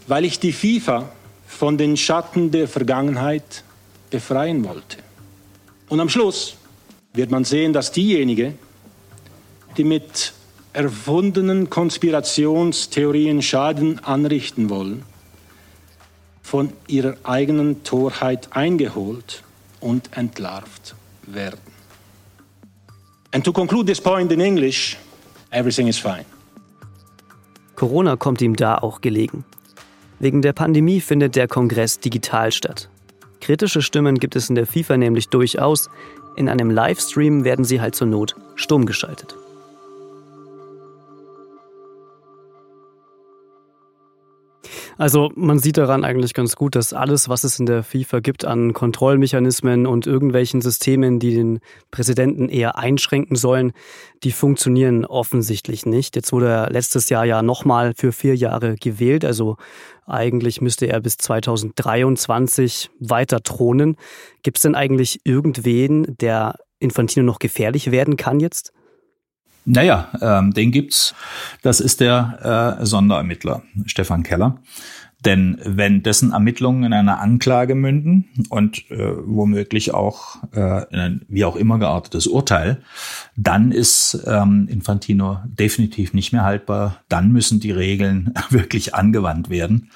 weil 0.08 0.26
ich 0.26 0.40
die 0.40 0.54
FIFA 0.54 1.12
von 1.48 1.78
den 1.78 1.98
Schatten 1.98 2.52
der 2.52 2.68
Vergangenheit 2.68 3.64
befreien 4.10 4.64
wollte. 4.64 4.98
Und 5.90 6.00
am 6.00 6.10
Schluss 6.10 6.56
wird 7.14 7.32
man 7.32 7.44
sehen, 7.44 7.74
dass 7.74 7.92
diejenigen, 7.92 8.58
die 9.78 9.84
mit 9.84 10.34
erfundenen 10.74 11.70
Konspirationstheorien 11.70 13.42
Schaden 13.42 14.00
anrichten 14.00 14.70
wollen, 14.70 15.04
von 16.42 16.74
ihrer 16.88 17.16
eigenen 17.24 17.84
Torheit 17.84 18.50
eingeholt 18.52 19.44
und 19.80 20.16
entlarvt 20.16 20.96
werden. 21.26 21.60
And 23.34 23.44
to 23.44 23.54
conclude 23.54 23.86
this 23.86 24.02
point 24.02 24.32
in 24.32 24.42
English, 24.42 24.98
everything 25.52 25.88
is 25.88 25.98
fine. 25.98 26.26
Corona 27.76 28.16
kommt 28.16 28.42
ihm 28.42 28.56
da 28.56 28.78
auch 28.78 29.02
gelegen. 29.02 29.44
Wegen 30.20 30.42
der 30.42 30.54
Pandemie 30.54 31.02
findet 31.02 31.36
der 31.36 31.48
Kongress 31.48 32.00
digital 32.00 32.52
statt. 32.52 32.90
Kritische 33.40 33.82
Stimmen 33.82 34.20
gibt 34.20 34.36
es 34.36 34.50
in 34.50 34.56
der 34.56 34.68
FIFA 34.68 34.98
nämlich 34.98 35.30
durchaus. 35.30 35.90
In 36.36 36.48
einem 36.48 36.70
Livestream 36.70 37.44
werden 37.44 37.66
sie 37.66 37.82
halt 37.82 37.96
zur 37.96 38.08
Not 38.08 38.36
stumm 38.56 38.86
geschaltet. 38.86 39.36
Also 45.02 45.32
man 45.34 45.58
sieht 45.58 45.80
daran 45.80 46.04
eigentlich 46.04 46.36
ganz 46.36 46.56
gut, 46.56 46.76
dass 46.76 46.94
alles, 46.94 47.28
was 47.28 47.44
es 47.44 47.58
in 47.58 47.66
der 47.66 47.82
FIFA 47.82 48.20
gibt 48.20 48.46
an 48.46 48.72
Kontrollmechanismen 48.72 49.88
und 49.88 50.06
irgendwelchen 50.06 50.62
Systemen, 50.62 51.18
die 51.18 51.34
den 51.34 51.60
Präsidenten 51.90 52.50
eher 52.50 52.78
einschränken 52.78 53.36
sollen, 53.36 53.72
die 54.24 54.32
funktionieren 54.32 55.04
offensichtlich 55.04 55.88
nicht. 55.88 56.16
Jetzt 56.16 56.32
wurde 56.32 56.50
er 56.50 56.70
letztes 56.70 57.10
Jahr 57.10 57.26
ja 57.26 57.42
nochmal 57.42 57.94
für 57.98 58.12
vier 58.12 58.36
Jahre 58.36 58.76
gewählt. 58.76 59.26
Also 59.26 59.58
eigentlich 60.06 60.62
müsste 60.62 60.86
er 60.86 61.00
bis 61.02 61.18
2023 61.18 62.92
weiter 63.00 63.42
thronen. 63.42 63.98
Gibt 64.44 64.58
es 64.58 64.62
denn 64.62 64.76
eigentlich 64.76 65.22
irgendwen, 65.24 66.16
der 66.18 66.58
Infantino 66.78 67.26
noch 67.26 67.40
gefährlich 67.40 67.90
werden 67.90 68.18
kann 68.18 68.40
jetzt? 68.40 68.72
Naja, 69.66 70.10
ähm, 70.22 70.54
den 70.54 70.72
gibt's. 70.72 71.14
Das 71.62 71.80
ist 71.80 72.00
der 72.02 72.78
äh, 72.82 72.86
Sonderermittler 72.86 73.62
Stefan 73.86 74.24
Keller. 74.24 74.58
Denn 75.24 75.60
wenn 75.64 76.02
dessen 76.02 76.32
Ermittlungen 76.32 76.84
in 76.84 76.94
einer 76.94 77.20
Anklage 77.20 77.76
münden 77.76 78.26
und 78.50 78.90
äh, 78.90 79.14
womöglich 79.24 79.94
auch 79.94 80.38
äh, 80.56 80.84
in 80.92 81.00
ein 81.00 81.22
wie 81.28 81.46
auch 81.46 81.56
immer 81.56 81.78
geartetes 81.78 82.26
Urteil, 82.26 82.82
dann 83.36 83.72
ist 83.72 84.24
ähm, 84.26 84.68
Infantino 84.68 85.38
definitiv 85.46 86.16
nicht 86.16 86.34
mehr 86.34 86.44
haltbar. 86.44 87.02
Dann 87.08 87.32
müssen 87.32 87.60
die 87.60 87.72
Regeln 87.72 88.34
wirklich 88.50 88.96
angewandt 88.96 89.52
werden 89.52 89.92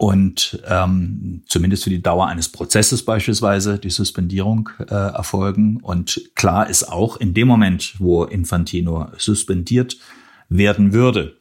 und 0.00 0.62
ähm, 0.66 1.42
zumindest 1.46 1.84
für 1.84 1.90
die 1.90 2.00
Dauer 2.00 2.26
eines 2.26 2.48
Prozesses 2.48 3.04
beispielsweise 3.04 3.78
die 3.78 3.90
Suspendierung 3.90 4.70
äh, 4.78 4.94
erfolgen. 4.94 5.78
Und 5.82 6.30
klar 6.34 6.70
ist 6.70 6.84
auch 6.84 7.18
in 7.18 7.34
dem 7.34 7.46
Moment, 7.46 7.96
wo 7.98 8.24
Infantino 8.24 9.08
suspendiert 9.18 9.98
werden 10.48 10.94
würde, 10.94 11.36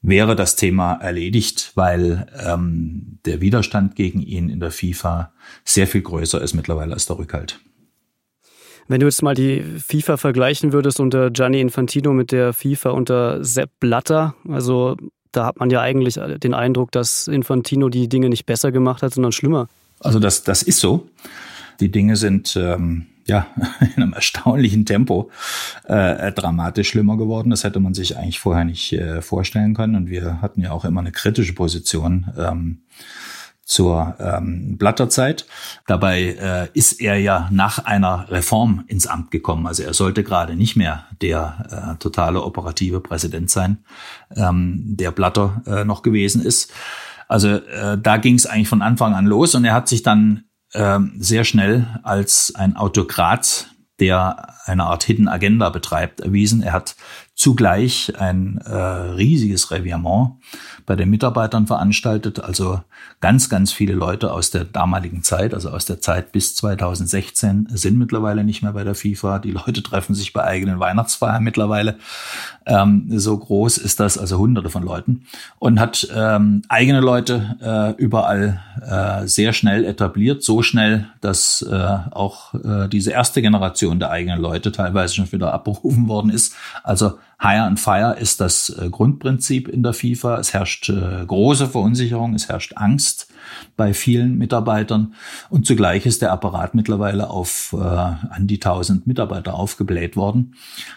wäre 0.00 0.34
das 0.34 0.56
Thema 0.56 0.94
erledigt, 0.94 1.72
weil 1.74 2.26
ähm, 2.42 3.18
der 3.26 3.42
Widerstand 3.42 3.96
gegen 3.96 4.22
ihn 4.22 4.48
in 4.48 4.60
der 4.60 4.70
FIFA 4.70 5.34
sehr 5.62 5.86
viel 5.86 6.00
größer 6.00 6.40
ist 6.40 6.54
mittlerweile 6.54 6.94
als 6.94 7.04
der 7.04 7.18
Rückhalt. 7.18 7.60
Wenn 8.88 9.00
du 9.00 9.06
jetzt 9.06 9.22
mal 9.22 9.34
die 9.34 9.60
FIFA 9.60 10.16
vergleichen 10.16 10.72
würdest 10.72 11.00
unter 11.00 11.30
Gianni 11.30 11.60
Infantino 11.60 12.14
mit 12.14 12.32
der 12.32 12.54
FIFA 12.54 12.90
unter 12.92 13.44
Sepp 13.44 13.68
Blatter, 13.78 14.34
also 14.48 14.96
da 15.36 15.46
hat 15.46 15.58
man 15.58 15.70
ja 15.70 15.80
eigentlich 15.80 16.18
den 16.42 16.54
Eindruck, 16.54 16.92
dass 16.92 17.28
Infantino 17.28 17.88
die 17.88 18.08
Dinge 18.08 18.28
nicht 18.28 18.46
besser 18.46 18.72
gemacht 18.72 19.02
hat, 19.02 19.14
sondern 19.14 19.32
schlimmer. 19.32 19.68
Also 20.00 20.18
das, 20.18 20.44
das 20.44 20.62
ist 20.62 20.80
so. 20.80 21.08
Die 21.80 21.90
Dinge 21.90 22.16
sind 22.16 22.56
ähm, 22.56 23.06
ja 23.26 23.46
in 23.80 24.02
einem 24.02 24.12
erstaunlichen 24.12 24.86
Tempo 24.86 25.30
äh, 25.84 26.32
dramatisch 26.32 26.90
schlimmer 26.90 27.16
geworden. 27.16 27.50
Das 27.50 27.64
hätte 27.64 27.80
man 27.80 27.94
sich 27.94 28.16
eigentlich 28.16 28.40
vorher 28.40 28.64
nicht 28.64 28.92
äh, 28.92 29.22
vorstellen 29.22 29.74
können. 29.74 29.96
Und 29.96 30.08
wir 30.08 30.40
hatten 30.40 30.60
ja 30.60 30.72
auch 30.72 30.84
immer 30.84 31.00
eine 31.00 31.12
kritische 31.12 31.54
Position. 31.54 32.26
Ähm, 32.38 32.78
zur 33.64 34.16
ähm, 34.18 34.76
Blatterzeit. 34.76 35.46
Dabei 35.86 36.36
äh, 36.40 36.68
ist 36.74 37.00
er 37.00 37.16
ja 37.18 37.48
nach 37.50 37.84
einer 37.84 38.26
Reform 38.30 38.84
ins 38.88 39.06
Amt 39.06 39.30
gekommen. 39.30 39.66
Also 39.66 39.82
er 39.82 39.94
sollte 39.94 40.22
gerade 40.22 40.54
nicht 40.54 40.76
mehr 40.76 41.06
der 41.22 41.94
äh, 41.94 41.98
totale 41.98 42.42
operative 42.42 43.00
Präsident 43.00 43.50
sein, 43.50 43.78
ähm, 44.36 44.82
der 44.96 45.10
Blatter 45.12 45.62
äh, 45.66 45.84
noch 45.84 46.02
gewesen 46.02 46.42
ist. 46.42 46.72
Also 47.28 47.48
äh, 47.48 47.98
da 48.00 48.18
ging 48.18 48.34
es 48.34 48.46
eigentlich 48.46 48.68
von 48.68 48.82
Anfang 48.82 49.14
an 49.14 49.26
los 49.26 49.54
und 49.54 49.64
er 49.64 49.74
hat 49.74 49.88
sich 49.88 50.02
dann 50.02 50.44
äh, 50.72 50.98
sehr 51.18 51.44
schnell 51.44 51.86
als 52.02 52.52
ein 52.54 52.76
Autokrat, 52.76 53.70
der 54.00 54.54
eine 54.66 54.84
Art 54.84 55.04
Hidden 55.04 55.28
Agenda 55.28 55.70
betreibt, 55.70 56.20
erwiesen. 56.20 56.62
Er 56.62 56.72
hat 56.72 56.96
zugleich 57.34 58.12
ein 58.18 58.58
äh, 58.58 58.74
riesiges 58.74 59.70
Revirement 59.70 60.40
bei 60.86 60.96
den 60.96 61.10
Mitarbeitern 61.10 61.66
veranstaltet. 61.66 62.40
Also 62.40 62.80
ganz, 63.20 63.48
ganz 63.48 63.72
viele 63.72 63.94
Leute 63.94 64.32
aus 64.32 64.50
der 64.50 64.64
damaligen 64.64 65.22
Zeit, 65.22 65.54
also 65.54 65.70
aus 65.70 65.84
der 65.84 66.00
Zeit 66.00 66.32
bis 66.32 66.54
2016, 66.56 67.68
sind 67.70 67.98
mittlerweile 67.98 68.44
nicht 68.44 68.62
mehr 68.62 68.72
bei 68.72 68.84
der 68.84 68.94
FIFA. 68.94 69.38
Die 69.38 69.52
Leute 69.52 69.82
treffen 69.82 70.14
sich 70.14 70.32
bei 70.32 70.44
eigenen 70.44 70.80
Weihnachtsfeiern 70.80 71.42
mittlerweile. 71.42 71.96
Ähm, 72.66 73.06
so 73.10 73.36
groß 73.36 73.78
ist 73.78 74.00
das, 74.00 74.18
also 74.18 74.38
hunderte 74.38 74.70
von 74.70 74.82
Leuten. 74.82 75.26
Und 75.58 75.80
hat 75.80 76.08
ähm, 76.14 76.62
eigene 76.68 77.00
Leute 77.00 77.56
äh, 77.60 78.02
überall 78.02 78.60
äh, 78.80 79.26
sehr 79.26 79.52
schnell 79.52 79.84
etabliert. 79.84 80.42
So 80.42 80.62
schnell, 80.62 81.08
dass 81.20 81.62
äh, 81.62 81.98
auch 82.10 82.54
äh, 82.54 82.88
diese 82.88 83.10
erste 83.10 83.42
Generation 83.42 83.98
der 83.98 84.10
eigenen 84.10 84.40
Leute 84.40 84.72
teilweise 84.72 85.14
schon 85.14 85.32
wieder 85.32 85.52
abberufen 85.52 86.08
worden 86.08 86.30
ist. 86.30 86.54
Also 86.82 87.18
Hire 87.44 87.64
and 87.64 87.78
Fire 87.78 88.16
ist 88.18 88.40
das 88.40 88.70
äh, 88.70 88.88
Grundprinzip 88.88 89.68
in 89.68 89.82
der 89.82 89.92
FIFA. 89.92 90.38
Es 90.38 90.54
herrscht 90.54 90.88
äh, 90.88 91.26
große 91.26 91.68
Verunsicherung, 91.68 92.34
es 92.34 92.48
herrscht 92.48 92.72
Angst 92.76 93.30
bei 93.76 93.92
vielen 93.92 94.38
Mitarbeitern 94.38 95.14
und 95.50 95.66
zugleich 95.66 96.06
ist 96.06 96.22
der 96.22 96.32
Apparat 96.32 96.74
mittlerweile 96.74 97.28
auf 97.28 97.74
äh, 97.74 97.76
an 97.76 98.46
die 98.46 98.56
1000 98.56 99.06
Mitarbeiter 99.06 99.54
aufgebläht 99.54 100.16
worden. 100.16 100.54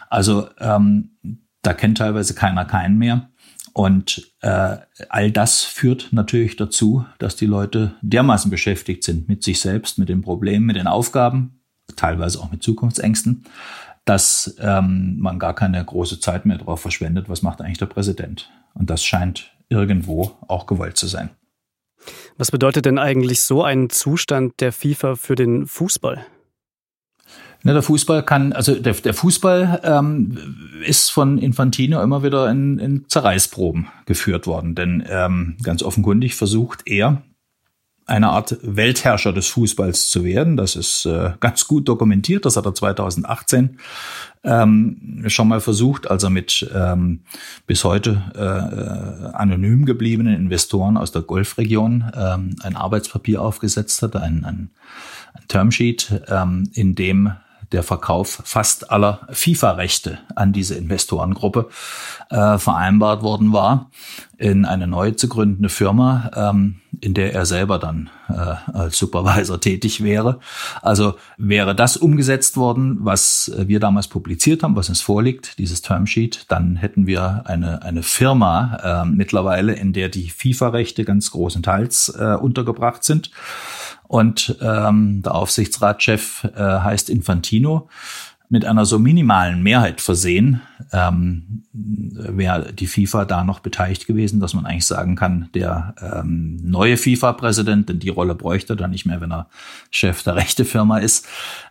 Also 0.09 0.47
ähm, 0.59 1.17
da 1.63 1.73
kennt 1.73 1.97
teilweise 1.97 2.33
keiner 2.33 2.63
keinen 2.63 2.97
mehr. 2.97 3.29
Und 3.73 4.31
äh, 4.41 4.77
all 5.09 5.31
das 5.31 5.63
führt 5.63 6.07
natürlich 6.11 6.55
dazu, 6.55 7.05
dass 7.19 7.35
die 7.35 7.45
Leute 7.45 7.93
dermaßen 8.01 8.49
beschäftigt 8.49 9.03
sind 9.03 9.27
mit 9.27 9.43
sich 9.43 9.59
selbst, 9.59 9.99
mit 9.99 10.07
den 10.09 10.21
Problemen, 10.21 10.65
mit 10.65 10.77
den 10.77 10.87
Aufgaben, 10.87 11.59
teilweise 11.95 12.39
auch 12.39 12.51
mit 12.51 12.63
Zukunftsängsten, 12.63 13.43
dass 14.07 14.55
ähm, 14.59 15.17
man 15.19 15.37
gar 15.37 15.53
keine 15.53 15.83
große 15.83 16.19
Zeit 16.19 16.45
mehr 16.45 16.57
darauf 16.57 16.81
verschwendet, 16.81 17.27
was 17.27 17.41
macht 17.41 17.61
eigentlich 17.61 17.77
der 17.77 17.87
Präsident. 17.87 18.49
Und 18.73 18.89
das 18.89 19.03
scheint 19.03 19.51
irgendwo 19.69 20.31
auch 20.47 20.65
gewollt 20.65 20.97
zu 20.97 21.07
sein. 21.07 21.29
Was 22.37 22.51
bedeutet 22.51 22.85
denn 22.85 22.99
eigentlich 22.99 23.41
so 23.41 23.63
ein 23.63 23.89
Zustand 23.89 24.61
der 24.61 24.71
FIFA 24.71 25.15
für 25.15 25.35
den 25.35 25.67
Fußball? 25.67 26.25
Na, 27.63 27.73
der 27.73 27.81
Fußball 27.81 28.23
kann, 28.23 28.53
also 28.53 28.75
der, 28.75 28.93
der 28.93 29.13
Fußball 29.13 29.81
ähm, 29.83 30.37
ist 30.85 31.09
von 31.09 31.37
Infantino 31.37 32.01
immer 32.01 32.23
wieder 32.23 32.49
in, 32.49 32.79
in 32.79 33.09
Zerreißproben 33.09 33.87
geführt 34.05 34.47
worden, 34.47 34.75
denn 34.75 35.03
ähm, 35.09 35.57
ganz 35.63 35.83
offenkundig 35.83 36.35
versucht 36.35 36.83
er, 36.85 37.23
eine 38.07 38.29
Art 38.29 38.57
Weltherrscher 38.61 39.33
des 39.33 39.47
Fußballs 39.47 40.07
zu 40.07 40.23
werden. 40.23 40.55
Das 40.55 40.77
ist 40.77 41.05
äh, 41.05 41.33
ganz 41.41 41.67
gut 41.67 41.87
dokumentiert. 41.89 42.45
Das 42.45 42.55
hat 42.55 42.65
er 42.65 42.73
2018 42.73 43.79
ähm, 44.45 45.25
schon 45.27 45.49
mal 45.49 45.59
versucht, 45.59 46.09
als 46.09 46.23
er 46.23 46.29
mit 46.29 46.71
ähm, 46.73 47.19
bis 47.67 47.83
heute 47.83 48.23
äh, 48.33 49.35
anonym 49.35 49.85
gebliebenen 49.85 50.35
Investoren 50.35 50.95
aus 50.95 51.11
der 51.11 51.21
Golfregion 51.21 52.11
ähm, 52.15 52.55
ein 52.63 52.77
Arbeitspapier 52.77 53.41
aufgesetzt 53.41 54.01
hat, 54.01 54.15
ein, 54.15 54.45
ein, 54.45 54.69
ein 55.33 55.47
Termsheet, 55.49 56.21
ähm, 56.29 56.69
in 56.73 56.95
dem 56.95 57.33
der 57.71 57.83
Verkauf 57.83 58.41
fast 58.45 58.91
aller 58.91 59.27
FIFA-Rechte 59.31 60.19
an 60.35 60.53
diese 60.53 60.75
Investorengruppe 60.75 61.69
äh, 62.29 62.57
vereinbart 62.57 63.23
worden 63.23 63.53
war 63.53 63.89
in 64.37 64.65
eine 64.65 64.85
neu 64.87 65.11
zu 65.11 65.27
gründende 65.27 65.69
Firma, 65.69 66.29
ähm, 66.35 66.75
in 67.01 67.13
der 67.13 67.33
er 67.33 67.45
selber 67.45 67.79
dann 67.79 68.09
äh, 68.29 68.33
als 68.33 68.97
Supervisor 68.97 69.59
tätig 69.59 70.03
wäre. 70.03 70.39
Also 70.81 71.15
wäre 71.37 71.75
das 71.75 71.97
umgesetzt 71.97 72.55
worden, 72.55 72.99
was 73.01 73.51
wir 73.57 73.79
damals 73.79 74.07
publiziert 74.07 74.61
haben, 74.61 74.75
was 74.75 74.89
uns 74.89 75.01
vorliegt, 75.01 75.57
dieses 75.57 75.81
Termsheet, 75.81 76.45
dann 76.49 76.75
hätten 76.75 77.07
wir 77.07 77.43
eine, 77.45 77.81
eine 77.81 78.03
Firma 78.03 79.03
äh, 79.03 79.05
mittlerweile, 79.05 79.73
in 79.73 79.93
der 79.93 80.09
die 80.09 80.29
FIFA-Rechte 80.29 81.03
ganz 81.03 81.31
großenteils 81.31 82.15
äh, 82.19 82.35
untergebracht 82.35 83.03
sind. 83.03 83.31
Und 84.07 84.57
ähm, 84.61 85.21
der 85.21 85.35
Aufsichtsratschef 85.35 86.45
äh, 86.55 86.59
heißt 86.59 87.09
Infantino 87.09 87.89
mit 88.49 88.63
einer 88.63 88.85
so 88.85 88.97
minimalen 88.97 89.61
Mehrheit 89.61 89.99
versehen, 89.99 90.61
ähm, 90.93 91.63
wäre 91.73 92.71
die 92.71 92.87
FIFA 92.87 93.25
da 93.25 93.43
noch 93.43 93.59
beteiligt 93.59 94.07
gewesen, 94.07 94.39
dass 94.39 94.53
man 94.53 94.65
eigentlich 94.65 94.85
sagen 94.85 95.17
kann, 95.17 95.49
der 95.53 95.93
ähm, 96.01 96.57
neue 96.63 96.95
FIFA-Präsident, 96.95 97.89
denn 97.89 97.99
die 97.99 98.09
Rolle 98.09 98.35
bräuchte 98.35 98.73
er 98.73 98.77
dann 98.77 98.91
nicht 98.91 99.05
mehr, 99.05 99.19
wenn 99.19 99.33
er 99.33 99.47
Chef 99.91 100.23
der 100.23 100.37
rechte 100.37 100.63
Firma 100.63 100.99
ist, 100.99 101.27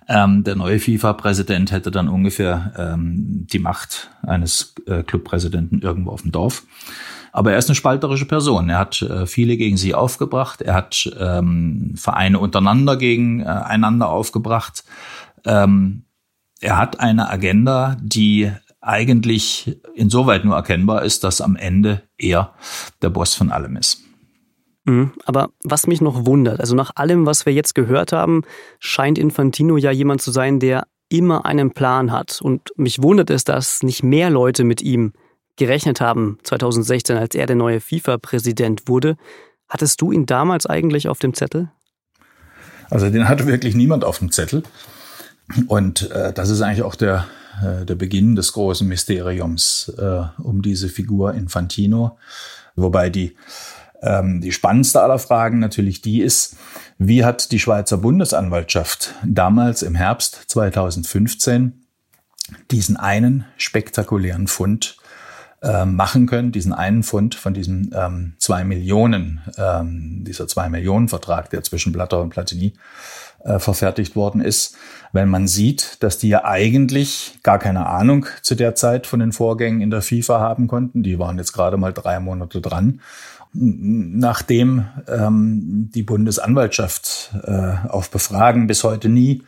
ähm, 0.06 0.44
der 0.44 0.56
neue 0.56 0.78
FIFA-Präsident 0.78 1.72
hätte 1.72 1.90
dann 1.90 2.08
ungefähr 2.08 2.72
ähm, 2.76 3.46
die 3.50 3.58
Macht 3.58 4.10
eines 4.22 4.74
äh, 4.86 5.02
Clubpräsidenten 5.02 5.80
irgendwo 5.80 6.10
auf 6.10 6.22
dem 6.22 6.32
Dorf. 6.32 6.64
Aber 7.36 7.52
er 7.52 7.58
ist 7.58 7.68
eine 7.68 7.74
spalterische 7.74 8.24
Person. 8.24 8.70
Er 8.70 8.78
hat 8.78 9.02
äh, 9.02 9.26
viele 9.26 9.58
gegen 9.58 9.76
sie 9.76 9.94
aufgebracht. 9.94 10.62
Er 10.62 10.72
hat 10.72 11.06
ähm, 11.20 11.92
Vereine 11.94 12.38
untereinander 12.38 12.96
gegen 12.96 13.40
äh, 13.40 13.44
aufgebracht. 14.00 14.84
ähm, 15.44 16.04
er 16.62 16.78
hat 16.78 16.98
eine 16.98 17.28
Agenda, 17.28 17.98
die 18.00 18.50
eigentlich 18.80 19.78
insoweit 19.94 20.46
nur 20.46 20.56
erkennbar 20.56 21.02
ist, 21.02 21.24
dass 21.24 21.42
am 21.42 21.56
Ende 21.56 22.00
er 22.16 22.54
der 23.02 23.10
Boss 23.10 23.34
von 23.34 23.50
allem 23.52 23.76
ist. 23.76 24.00
Mhm, 24.86 25.12
aber 25.26 25.50
was 25.62 25.86
mich 25.86 26.00
noch 26.00 26.24
wundert, 26.24 26.58
also 26.58 26.74
nach 26.74 26.92
allem, 26.94 27.26
was 27.26 27.44
wir 27.44 27.52
jetzt 27.52 27.74
gehört 27.74 28.12
haben, 28.12 28.44
scheint 28.78 29.18
Infantino 29.18 29.76
ja 29.76 29.90
jemand 29.90 30.22
zu 30.22 30.30
sein, 30.30 30.58
der 30.58 30.86
immer 31.10 31.44
einen 31.44 31.72
Plan 31.72 32.12
hat. 32.12 32.40
Und 32.40 32.72
mich 32.76 33.02
wundert 33.02 33.28
es, 33.28 33.44
dass 33.44 33.82
nicht 33.82 34.02
mehr 34.02 34.30
Leute 34.30 34.64
mit 34.64 34.80
ihm 34.80 35.12
gerechnet 35.56 36.00
haben 36.00 36.38
2016, 36.42 37.16
als 37.16 37.34
er 37.34 37.46
der 37.46 37.56
neue 37.56 37.80
FIFA-Präsident 37.80 38.88
wurde. 38.88 39.16
Hattest 39.68 40.00
du 40.00 40.12
ihn 40.12 40.26
damals 40.26 40.66
eigentlich 40.66 41.08
auf 41.08 41.18
dem 41.18 41.34
Zettel? 41.34 41.70
Also 42.90 43.10
den 43.10 43.28
hatte 43.28 43.46
wirklich 43.46 43.74
niemand 43.74 44.04
auf 44.04 44.18
dem 44.18 44.30
Zettel. 44.30 44.62
Und 45.66 46.10
äh, 46.10 46.32
das 46.32 46.50
ist 46.50 46.60
eigentlich 46.60 46.82
auch 46.82 46.94
der, 46.94 47.26
äh, 47.62 47.84
der 47.84 47.94
Beginn 47.94 48.36
des 48.36 48.52
großen 48.52 48.86
Mysteriums 48.86 49.92
äh, 49.98 50.22
um 50.38 50.62
diese 50.62 50.88
Figur 50.88 51.34
Infantino. 51.34 52.18
Wobei 52.74 53.10
die, 53.10 53.36
ähm, 54.02 54.40
die 54.40 54.52
spannendste 54.52 55.00
aller 55.00 55.18
Fragen 55.18 55.58
natürlich 55.58 56.02
die 56.02 56.20
ist, 56.20 56.56
wie 56.98 57.24
hat 57.24 57.52
die 57.52 57.58
Schweizer 57.58 57.98
Bundesanwaltschaft 57.98 59.14
damals 59.24 59.82
im 59.82 59.94
Herbst 59.94 60.42
2015 60.48 61.84
diesen 62.70 62.96
einen 62.96 63.44
spektakulären 63.56 64.46
Fund 64.46 64.98
äh, 65.66 65.84
machen 65.84 66.26
können, 66.26 66.52
diesen 66.52 66.72
einen 66.72 67.02
Fund 67.02 67.34
von 67.34 67.52
diesem 67.52 67.90
ähm, 67.92 68.34
zwei 68.38 68.62
Millionen, 68.62 69.40
ähm, 69.58 70.22
dieser 70.24 70.46
zwei 70.46 70.68
Millionen 70.68 71.08
Vertrag, 71.08 71.50
der 71.50 71.62
zwischen 71.64 71.92
Blatter 71.92 72.20
und 72.20 72.30
Platini 72.30 72.74
äh, 73.44 73.58
verfertigt 73.58 74.14
worden 74.14 74.40
ist, 74.40 74.76
wenn 75.12 75.28
man 75.28 75.48
sieht, 75.48 76.02
dass 76.02 76.18
die 76.18 76.28
ja 76.28 76.44
eigentlich 76.44 77.38
gar 77.42 77.58
keine 77.58 77.86
Ahnung 77.86 78.26
zu 78.42 78.54
der 78.54 78.74
Zeit 78.74 79.06
von 79.06 79.20
den 79.20 79.32
Vorgängen 79.32 79.80
in 79.80 79.90
der 79.90 80.02
FIFA 80.02 80.40
haben 80.40 80.68
konnten. 80.68 81.02
Die 81.02 81.18
waren 81.18 81.38
jetzt 81.38 81.52
gerade 81.52 81.76
mal 81.76 81.92
drei 81.92 82.20
Monate 82.20 82.60
dran. 82.60 83.00
Nachdem 83.52 84.84
ähm, 85.08 85.90
die 85.94 86.02
Bundesanwaltschaft 86.02 87.34
äh, 87.44 87.88
auf 87.88 88.10
Befragen 88.10 88.66
bis 88.66 88.84
heute 88.84 89.08
nie 89.08 89.42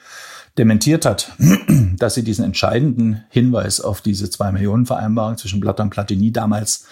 dementiert 0.58 1.04
hat, 1.04 1.32
dass 1.96 2.14
sie 2.14 2.24
diesen 2.24 2.44
entscheidenden 2.44 3.24
Hinweis 3.30 3.80
auf 3.80 4.00
diese 4.00 4.28
zwei 4.30 4.52
Millionen 4.52 4.86
Vereinbarung 4.86 5.38
zwischen 5.38 5.60
Blatter 5.60 5.84
und 5.84 5.90
Platini 5.90 6.32
damals 6.32 6.86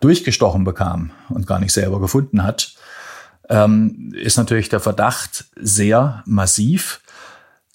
durchgestochen 0.00 0.64
bekam 0.64 1.10
und 1.28 1.46
gar 1.46 1.58
nicht 1.58 1.72
selber 1.72 2.00
gefunden 2.00 2.44
hat, 2.44 2.74
ähm, 3.48 4.12
ist 4.14 4.36
natürlich 4.36 4.68
der 4.68 4.80
Verdacht 4.80 5.46
sehr 5.56 6.22
massiv, 6.26 7.00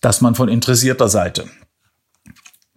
dass 0.02 0.22
man 0.22 0.36
von 0.36 0.50
interessierter 0.50 1.10
Seite 1.10 1.46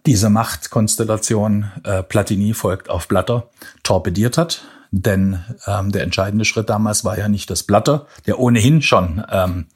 diese 0.05 0.29
Machtkonstellation 0.29 1.69
äh, 1.83 2.01
Platini 2.01 2.53
folgt 2.53 2.89
auf 2.89 3.07
Blatter 3.07 3.49
torpediert 3.83 4.37
hat. 4.37 4.63
Denn 4.91 5.43
ähm, 5.65 5.91
der 5.91 6.03
entscheidende 6.03 6.45
Schritt 6.45 6.69
damals 6.69 7.03
war 7.03 7.17
ja 7.17 7.27
nicht 7.27 7.49
das 7.49 7.63
Blatter, 7.63 8.07
der 8.25 8.39
ohnehin 8.39 8.81
schon 8.81 9.21
ähm, 9.29 9.67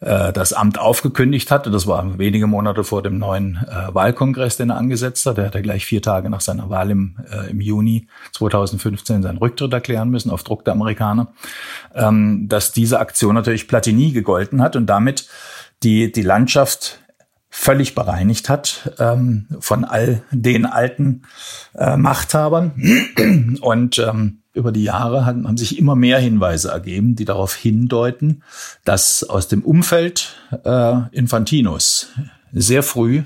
äh, 0.00 0.32
das 0.32 0.52
Amt 0.52 0.78
aufgekündigt 0.78 1.50
hatte. 1.50 1.70
Das 1.70 1.86
war 1.86 2.18
wenige 2.18 2.46
Monate 2.46 2.84
vor 2.84 3.02
dem 3.02 3.18
neuen 3.18 3.56
äh, 3.68 3.94
Wahlkongress, 3.94 4.56
den 4.56 4.70
er 4.70 4.76
angesetzt 4.76 5.24
hat. 5.26 5.38
Er 5.38 5.46
hatte 5.46 5.62
gleich 5.62 5.86
vier 5.86 6.02
Tage 6.02 6.28
nach 6.28 6.40
seiner 6.40 6.68
Wahl 6.68 6.90
im, 6.90 7.16
äh, 7.30 7.50
im 7.50 7.60
Juni 7.60 8.08
2015 8.32 9.22
seinen 9.22 9.38
Rücktritt 9.38 9.72
erklären 9.72 10.10
müssen 10.10 10.30
auf 10.30 10.44
Druck 10.44 10.64
der 10.64 10.74
Amerikaner, 10.74 11.32
ähm, 11.94 12.46
dass 12.48 12.72
diese 12.72 13.00
Aktion 13.00 13.34
natürlich 13.34 13.68
Platini 13.68 14.12
gegolten 14.12 14.60
hat 14.60 14.76
und 14.76 14.86
damit 14.86 15.28
die, 15.82 16.12
die 16.12 16.22
Landschaft 16.22 17.00
völlig 17.48 17.94
bereinigt 17.94 18.50
hat 18.50 18.92
ähm, 18.98 19.46
von 19.60 19.84
all 19.86 20.22
den 20.30 20.66
alten 20.66 21.22
äh, 21.74 21.96
Machthabern. 21.96 22.72
Und 23.62 23.98
ähm, 23.98 24.42
über 24.56 24.72
die 24.72 24.82
Jahre 24.82 25.26
haben, 25.26 25.46
haben 25.46 25.56
sich 25.56 25.78
immer 25.78 25.94
mehr 25.94 26.18
Hinweise 26.18 26.70
ergeben, 26.70 27.14
die 27.14 27.24
darauf 27.24 27.54
hindeuten, 27.54 28.42
dass 28.84 29.22
aus 29.22 29.48
dem 29.48 29.62
Umfeld 29.62 30.34
äh, 30.64 31.02
Infantinos 31.12 32.08
sehr 32.52 32.82
früh 32.82 33.22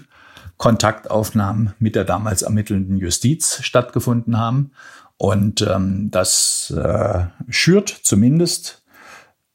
Kontaktaufnahmen 0.56 1.72
mit 1.78 1.94
der 1.94 2.04
damals 2.04 2.42
ermittelnden 2.42 2.98
Justiz 2.98 3.60
stattgefunden 3.62 4.36
haben. 4.36 4.72
Und 5.16 5.62
ähm, 5.62 6.10
das 6.10 6.70
äh, 6.76 7.26
schürt 7.48 7.88
zumindest 7.88 8.82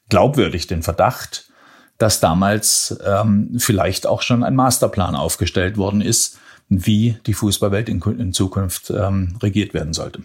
glaubwürdig 0.09 0.67
den 0.67 0.81
Verdacht, 0.81 1.51
dass 1.97 2.19
damals 2.19 2.97
ähm, 3.05 3.55
vielleicht 3.57 4.07
auch 4.07 4.21
schon 4.21 4.43
ein 4.43 4.55
Masterplan 4.55 5.15
aufgestellt 5.15 5.77
worden 5.77 6.01
ist, 6.01 6.39
wie 6.69 7.17
die 7.25 7.33
Fußballwelt 7.33 7.89
in, 7.89 8.01
in 8.01 8.33
Zukunft 8.33 8.89
ähm, 8.89 9.37
regiert 9.41 9.73
werden 9.73 9.93
sollte. 9.93 10.23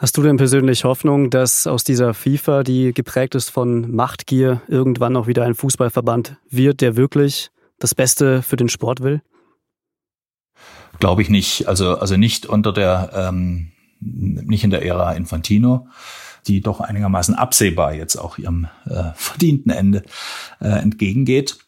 Hast 0.00 0.16
du 0.16 0.22
denn 0.22 0.38
persönlich 0.38 0.84
Hoffnung, 0.84 1.28
dass 1.28 1.66
aus 1.66 1.84
dieser 1.84 2.14
FIFA, 2.14 2.62
die 2.62 2.94
geprägt 2.94 3.34
ist 3.34 3.50
von 3.50 3.94
Machtgier, 3.94 4.62
irgendwann 4.66 5.14
auch 5.14 5.26
wieder 5.26 5.44
ein 5.44 5.54
Fußballverband 5.54 6.38
wird, 6.48 6.80
der 6.80 6.96
wirklich 6.96 7.50
das 7.78 7.94
Beste 7.94 8.40
für 8.40 8.56
den 8.56 8.70
Sport 8.70 9.02
will? 9.02 9.20
Glaube 11.00 11.20
ich 11.20 11.28
nicht. 11.28 11.68
Also, 11.68 11.98
also 11.98 12.16
nicht 12.16 12.46
unter 12.46 12.72
der, 12.72 13.10
ähm, 13.14 13.72
nicht 14.00 14.64
in 14.64 14.70
der 14.70 14.86
Ära 14.86 15.12
Infantino, 15.12 15.86
die 16.46 16.62
doch 16.62 16.80
einigermaßen 16.80 17.34
absehbar 17.34 17.92
jetzt 17.92 18.16
auch 18.16 18.38
ihrem 18.38 18.68
äh, 18.86 19.10
verdienten 19.16 19.70
Ende 19.70 20.02
äh, 20.62 20.68
entgegengeht. 20.68 21.58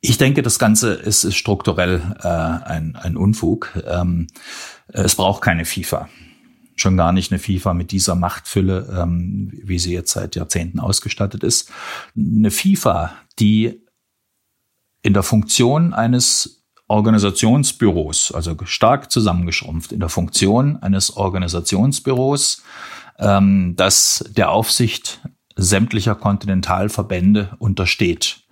Ich 0.00 0.18
denke, 0.18 0.42
das 0.42 0.58
Ganze 0.58 0.94
ist, 0.94 1.22
ist 1.22 1.36
strukturell 1.36 2.02
äh, 2.20 2.26
ein, 2.26 2.96
ein 2.96 3.16
Unfug. 3.16 3.80
Ähm, 3.86 4.26
es 4.88 5.14
braucht 5.14 5.40
keine 5.40 5.64
FIFA 5.64 6.08
schon 6.80 6.96
gar 6.96 7.12
nicht 7.12 7.32
eine 7.32 7.38
FIFA 7.38 7.74
mit 7.74 7.92
dieser 7.92 8.14
Machtfülle, 8.14 9.00
ähm, 9.00 9.50
wie 9.62 9.78
sie 9.78 9.92
jetzt 9.92 10.12
seit 10.12 10.36
Jahrzehnten 10.36 10.80
ausgestattet 10.80 11.44
ist. 11.44 11.70
Eine 12.16 12.50
FIFA, 12.50 13.12
die 13.38 13.80
in 15.02 15.14
der 15.14 15.22
Funktion 15.22 15.94
eines 15.94 16.64
Organisationsbüros, 16.88 18.32
also 18.32 18.56
stark 18.64 19.10
zusammengeschrumpft, 19.10 19.92
in 19.92 20.00
der 20.00 20.08
Funktion 20.08 20.76
eines 20.82 21.16
Organisationsbüros, 21.16 22.62
ähm, 23.18 23.74
das 23.76 24.24
der 24.36 24.50
Aufsicht 24.50 25.20
sämtlicher 25.56 26.14
Kontinentalverbände 26.14 27.56
untersteht 27.58 28.47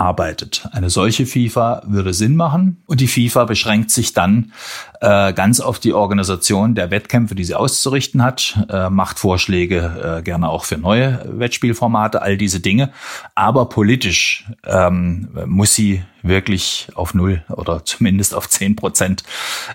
arbeitet. 0.00 0.66
Eine 0.72 0.90
solche 0.90 1.26
FIFA 1.26 1.82
würde 1.86 2.14
Sinn 2.14 2.34
machen 2.34 2.82
und 2.86 3.00
die 3.00 3.06
FIFA 3.06 3.44
beschränkt 3.44 3.90
sich 3.90 4.14
dann 4.14 4.52
äh, 5.00 5.32
ganz 5.32 5.60
auf 5.60 5.78
die 5.78 5.92
Organisation 5.92 6.74
der 6.74 6.90
Wettkämpfe, 6.90 7.34
die 7.34 7.44
sie 7.44 7.54
auszurichten 7.54 8.22
hat, 8.22 8.58
äh, 8.70 8.88
macht 8.88 9.18
Vorschläge 9.18 10.18
äh, 10.18 10.22
gerne 10.22 10.48
auch 10.48 10.64
für 10.64 10.78
neue 10.78 11.22
Wettspielformate, 11.26 12.22
all 12.22 12.36
diese 12.36 12.60
Dinge. 12.60 12.90
Aber 13.34 13.68
politisch 13.68 14.46
ähm, 14.64 15.28
muss 15.46 15.74
sie 15.74 16.02
wirklich 16.22 16.88
auf 16.94 17.14
null 17.14 17.44
oder 17.48 17.84
zumindest 17.84 18.34
auf 18.34 18.48
zehn 18.48 18.76
Prozent 18.76 19.22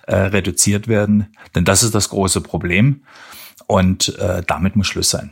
äh, 0.07 0.15
reduziert 0.15 0.87
werden, 0.87 1.27
denn 1.53 1.65
das 1.65 1.83
ist 1.83 1.93
das 1.93 2.09
große 2.09 2.41
Problem 2.41 3.01
und 3.67 4.17
äh, 4.19 4.43
damit 4.45 4.75
muss 4.75 4.87
Schluss 4.87 5.11
sein. 5.11 5.31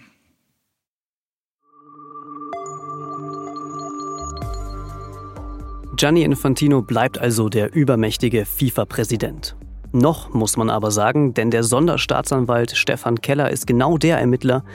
Gianni 6.03 6.23
Infantino 6.23 6.81
bleibt 6.81 7.17
also 7.17 7.47
der 7.47 7.73
übermächtige 7.73 8.43
FIFA-Präsident. 8.43 9.55
Noch 9.93 10.33
muss 10.33 10.57
man 10.57 10.69
aber 10.69 10.91
sagen, 10.91 11.33
denn 11.33 11.49
der 11.49 11.63
Sonderstaatsanwalt 11.63 12.71
Stefan 12.71 13.21
Keller 13.21 13.49
ist 13.51 13.67
genau 13.67 13.97
der 13.97 14.17
Ermittler, 14.17 14.65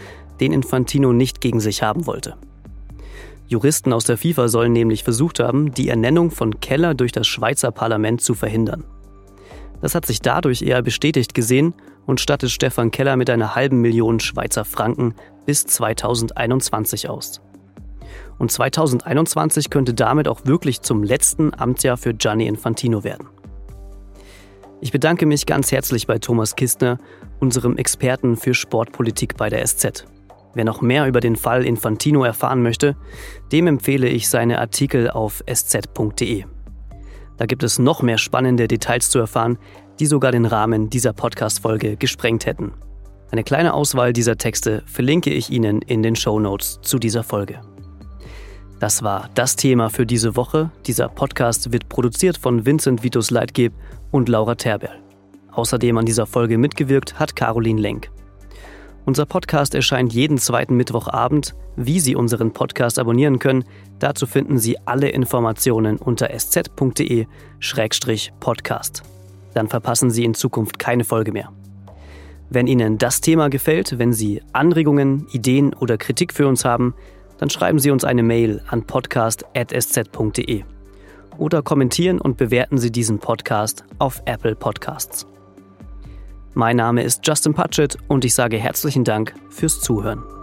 den 0.41 0.55
Infantino 0.55 1.13
nicht 1.13 1.43
gegen 1.43 1.61
sich 1.61 1.83
haben 1.83 2.07
wollte. 2.07 2.37
Juristen 3.47 3.93
aus 3.93 4.05
der 4.05 4.17
FIFA 4.17 4.49
sollen 4.49 4.73
nämlich 4.73 5.05
versucht 5.05 5.39
haben, 5.39 5.75
die 5.75 5.91
Ernennung 5.91 6.31
von 6.31 6.61
Keller 6.61 6.95
durch 6.95 7.13
das 7.13 7.27
Schweizer 7.27 7.73
Parlament 7.73 8.23
zu 8.23 8.33
verhindern. 8.33 8.85
Das 9.83 9.95
hat 9.95 10.07
sich 10.07 10.23
dadurch 10.23 10.63
eher 10.63 10.81
bestätigt 10.81 11.35
gesehen 11.35 11.75
und 12.07 12.23
stattet 12.23 12.53
Stefan 12.53 12.91
Keller 12.91 13.19
mit 13.19 13.29
einer 13.29 13.55
halben 13.55 13.83
Million 13.83 14.19
Schweizer 14.19 14.65
Franken 14.65 15.15
bis 15.45 15.67
2021 15.67 17.11
aus. 17.11 17.43
Und 18.39 18.53
2021 18.53 19.71
könnte 19.71 19.95
damit 19.95 20.29
auch 20.29 20.45
wirklich 20.45 20.83
zum 20.83 21.03
letzten 21.03 21.53
Amtsjahr 21.59 21.97
für 21.97 22.15
Gianni 22.15 22.47
Infantino 22.47 23.05
werden. 23.05 23.29
Ich 24.81 24.93
bedanke 24.93 25.27
mich 25.27 25.45
ganz 25.45 25.73
herzlich 25.73 26.07
bei 26.07 26.19
Thomas 26.19 26.55
Kistner, 26.55 26.99
unserem 27.41 27.77
Experten 27.77 28.37
für 28.37 28.55
Sportpolitik 28.55 29.37
bei 29.37 29.49
der 29.49 29.67
SZ. 29.67 30.05
Wer 30.55 30.65
noch 30.65 30.81
mehr 30.81 31.07
über 31.07 31.21
den 31.21 31.37
Fall 31.37 31.65
Infantino 31.65 32.25
erfahren 32.25 32.63
möchte, 32.63 32.97
dem 33.53 33.67
empfehle 33.67 34.09
ich 34.09 34.29
seine 34.29 34.61
Artikel 34.61 35.11
auf 35.11 35.43
sz.de. 35.47 36.45
Da 37.37 37.47
gibt 37.47 37.63
es 37.63 37.79
noch 37.79 38.03
mehr 38.03 38.19
spannende 38.19 38.69
Details 38.69 39.11
zu 39.11 39.19
erfahren, 39.19 39.59
die 40.01 40.07
sogar 40.07 40.33
den 40.33 40.47
Rahmen 40.47 40.91
dieser 40.91 41.13
Podcast-Folge 41.13 41.97
gesprengt 41.97 42.47
hätten. 42.47 42.73
Eine 43.31 43.45
kleine 43.45 43.75
Auswahl 43.75 44.13
dieser 44.13 44.37
Texte 44.37 44.83
verlinke 44.87 45.31
ich 45.31 45.51
Ihnen 45.51 45.83
in 45.83 46.03
den 46.03 46.17
Show 46.17 46.41
Notes 46.41 46.81
zu 46.83 46.99
dieser 46.99 47.23
Folge. 47.23 47.61
Das 48.81 49.03
war 49.03 49.29
das 49.35 49.57
Thema 49.57 49.91
für 49.91 50.07
diese 50.07 50.37
Woche. 50.37 50.71
Dieser 50.87 51.09
Podcast 51.09 51.73
wird 51.73 51.89
produziert 51.89 52.39
von 52.39 52.65
Vincent 52.65 53.03
Vitus 53.03 53.33
Leitgeb 53.33 53.73
und 54.13 54.29
Laura 54.29 54.55
Terberl. 54.55 55.01
Außerdem 55.51 55.99
an 55.99 56.07
dieser 56.07 56.27
Folge 56.27 56.59
mitgewirkt 56.59 57.19
hat 57.19 57.35
Caroline 57.35 57.81
Lenk. 57.81 58.09
Unser 59.05 59.27
Podcast 59.27 59.75
erscheint 59.75 60.13
jeden 60.13 60.39
zweiten 60.39 60.77
Mittwochabend. 60.77 61.57
Wie 61.75 61.99
Sie 61.99 62.15
unseren 62.15 62.53
Podcast 62.53 63.01
abonnieren 63.01 63.41
können, 63.41 63.65
dazu 63.99 64.27
finden 64.27 64.59
Sie 64.59 64.77
alle 64.87 65.09
Informationen 65.09 65.97
unter 65.97 66.31
sz.de-podcast. 66.31 67.27
Dann 69.55 69.67
verpassen 69.67 70.11
Sie 70.13 70.25
in 70.25 70.35
Zukunft 70.35 70.79
keine 70.79 71.03
Folge 71.03 71.33
mehr. 71.33 71.51
Wenn 72.49 72.69
Ihnen 72.69 72.97
das 72.97 73.21
Thema 73.21 73.49
gefällt, 73.51 73.99
wenn 73.99 74.13
Sie 74.13 74.41
Anregungen, 74.53 75.27
Ideen 75.33 75.75
oder 75.75 75.99
Kritik 75.99 76.33
für 76.33 76.47
uns 76.47 76.65
haben, 76.65 76.95
dann 77.39 77.51
schreiben 77.51 77.79
Sie 77.79 77.91
uns 77.91 78.05
eine 78.05 78.23
Mail 78.23 78.63
an 78.69 78.85
podcast.sz.de 78.85 80.65
oder 81.39 81.63
kommentieren 81.63 82.21
und 82.21 82.37
bewerten 82.37 82.79
Sie 82.79 82.91
diesen 82.91 83.19
Podcast 83.19 83.85
auf 83.99 84.23
Apple 84.27 84.57
Podcasts. 84.57 85.27
Mein 86.55 86.77
Name 86.77 87.03
ist 87.03 87.27
Justin 87.27 87.55
Patchett 87.55 87.97
und 88.09 88.25
ich 88.25 88.35
sage 88.35 88.59
herzlichen 88.59 89.05
Dank 89.05 89.35
fürs 89.49 89.81
Zuhören. 89.81 90.38